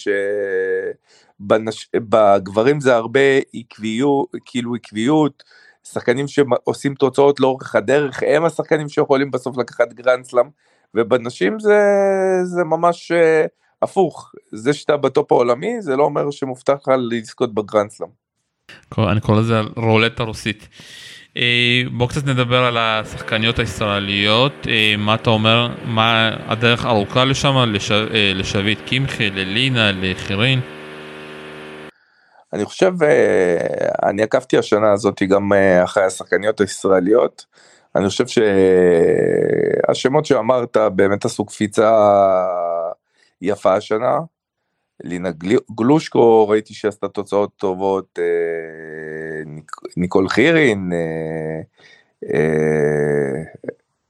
שבגברים 1.71 2.79
זה 2.79 2.95
הרבה 2.95 3.19
עקביות, 3.53 4.27
כאילו 4.45 4.75
עקביות, 4.75 5.43
שחקנים 5.83 6.27
שעושים 6.27 6.95
תוצאות 6.95 7.39
לאורך 7.39 7.75
הדרך, 7.75 8.23
הם 8.27 8.45
השחקנים 8.45 8.89
שיכולים 8.89 9.31
בסוף 9.31 9.57
לקחת 9.57 9.93
גרנדסלאם, 9.93 10.45
ובנשים 10.95 11.59
זה, 11.59 11.79
זה 12.43 12.63
ממש 12.63 13.11
uh, 13.11 13.47
הפוך, 13.81 14.31
זה 14.51 14.73
שאתה 14.73 14.97
בטופ 14.97 15.31
העולמי, 15.31 15.81
זה 15.81 15.95
לא 15.95 16.03
אומר 16.03 16.31
שמובטח 16.31 16.73
לך 16.73 16.91
לזכות 17.11 17.53
בגרנדסלאם. 17.53 18.09
אני 18.97 19.21
קורא 19.21 19.39
לזה 19.39 19.61
רולטה 19.75 20.23
רוסית. 20.23 20.67
אה, 21.37 21.83
בוא 21.91 22.07
קצת 22.07 22.25
נדבר 22.25 22.63
על 22.63 22.77
השחקניות 22.77 23.59
הישראליות, 23.59 24.67
אה, 24.67 24.95
מה 24.97 25.15
אתה 25.15 25.29
אומר, 25.29 25.69
מה 25.85 26.31
הדרך 26.47 26.85
ארוכה 26.85 27.25
לשם, 27.25 27.55
לש... 27.67 27.91
לשביט 28.35 28.79
קמחי, 28.85 29.29
ללינה, 29.29 29.91
לחירין? 29.91 30.59
אני 32.53 32.65
חושב, 32.65 32.93
אני 34.03 34.23
עקבתי 34.23 34.57
השנה 34.57 34.91
הזאת 34.91 35.23
גם 35.23 35.51
אחרי 35.83 36.03
השחקניות 36.03 36.61
הישראליות, 36.61 37.45
אני 37.95 38.09
חושב 38.09 38.25
שהשמות 39.87 40.25
שאמרת 40.25 40.77
באמת 40.77 41.25
עשו 41.25 41.45
קפיצה 41.45 41.91
יפה 43.41 43.73
השנה, 43.73 44.19
לינה 45.03 45.29
גלושקו 45.75 46.47
ראיתי 46.49 46.73
שעשתה 46.73 47.07
תוצאות 47.07 47.51
טובות, 47.57 48.19
אה, 48.19 49.51
ניקול 49.97 50.29
חירין, 50.29 50.91
אה, 50.93 51.61
אה, 52.33 53.43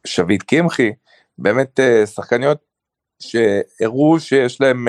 שביט 0.06 0.44
קמחי, 0.44 0.92
באמת 1.38 1.80
שחקניות 2.06 2.58
שהראו 3.20 4.20
שיש 4.20 4.62
להם 4.62 4.88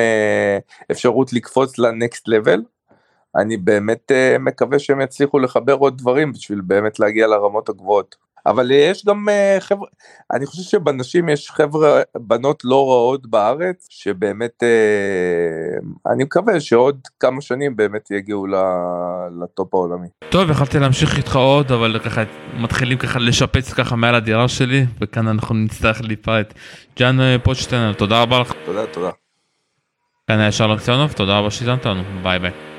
אפשרות 0.90 1.32
לקפוץ 1.32 1.78
לנקסט 1.78 2.28
לבל. 2.28 2.62
אני 3.36 3.56
באמת 3.56 4.12
מקווה 4.40 4.78
שהם 4.78 5.00
יצליחו 5.00 5.38
לחבר 5.38 5.72
עוד 5.72 5.98
דברים 5.98 6.32
בשביל 6.32 6.60
באמת 6.60 7.00
להגיע 7.00 7.26
לרמות 7.26 7.68
הגבוהות. 7.68 8.24
אבל 8.46 8.70
יש 8.70 9.04
גם 9.06 9.28
אה, 9.28 9.56
חבר'ה, 9.60 9.88
אני 10.32 10.46
חושב 10.46 10.62
שבנשים 10.62 11.28
יש 11.28 11.50
חבר'ה, 11.50 12.02
בנות 12.16 12.62
לא 12.64 12.90
רעות 12.90 13.26
בארץ, 13.26 13.86
שבאמת, 13.90 14.62
אה, 14.62 16.12
אני 16.12 16.24
מקווה 16.24 16.60
שעוד 16.60 17.00
כמה 17.20 17.40
שנים 17.40 17.76
באמת 17.76 18.10
יגיעו 18.10 18.46
לטופ 19.42 19.74
העולמי. 19.74 20.06
טוב, 20.30 20.50
יכלתי 20.50 20.78
להמשיך 20.78 21.16
איתך 21.16 21.36
עוד, 21.36 21.72
אבל 21.72 21.98
ככה 22.04 22.22
מתחילים 22.56 22.98
ככה 22.98 23.18
לשפץ 23.18 23.72
ככה 23.72 23.96
מעל 23.96 24.14
הדירה 24.14 24.48
שלי, 24.48 24.86
וכאן 25.00 25.28
אנחנו 25.28 25.54
נצטרך 25.54 26.00
להיפרד. 26.02 26.44
ג'אן 26.98 27.20
אה, 27.20 27.36
פוצ'טיינר, 27.44 27.92
תודה 27.92 28.22
רבה 28.22 28.40
לך. 28.40 28.52
תודה, 28.64 28.86
תודה. 28.86 29.10
כאן 30.26 30.40
היה 30.40 30.52
שלום 30.52 30.78
ציונוב, 30.78 31.12
תודה 31.12 31.38
רבה 31.38 31.50
שהזנת 31.50 31.86
לנו, 31.86 32.02
ביי 32.22 32.38
ביי. 32.38 32.73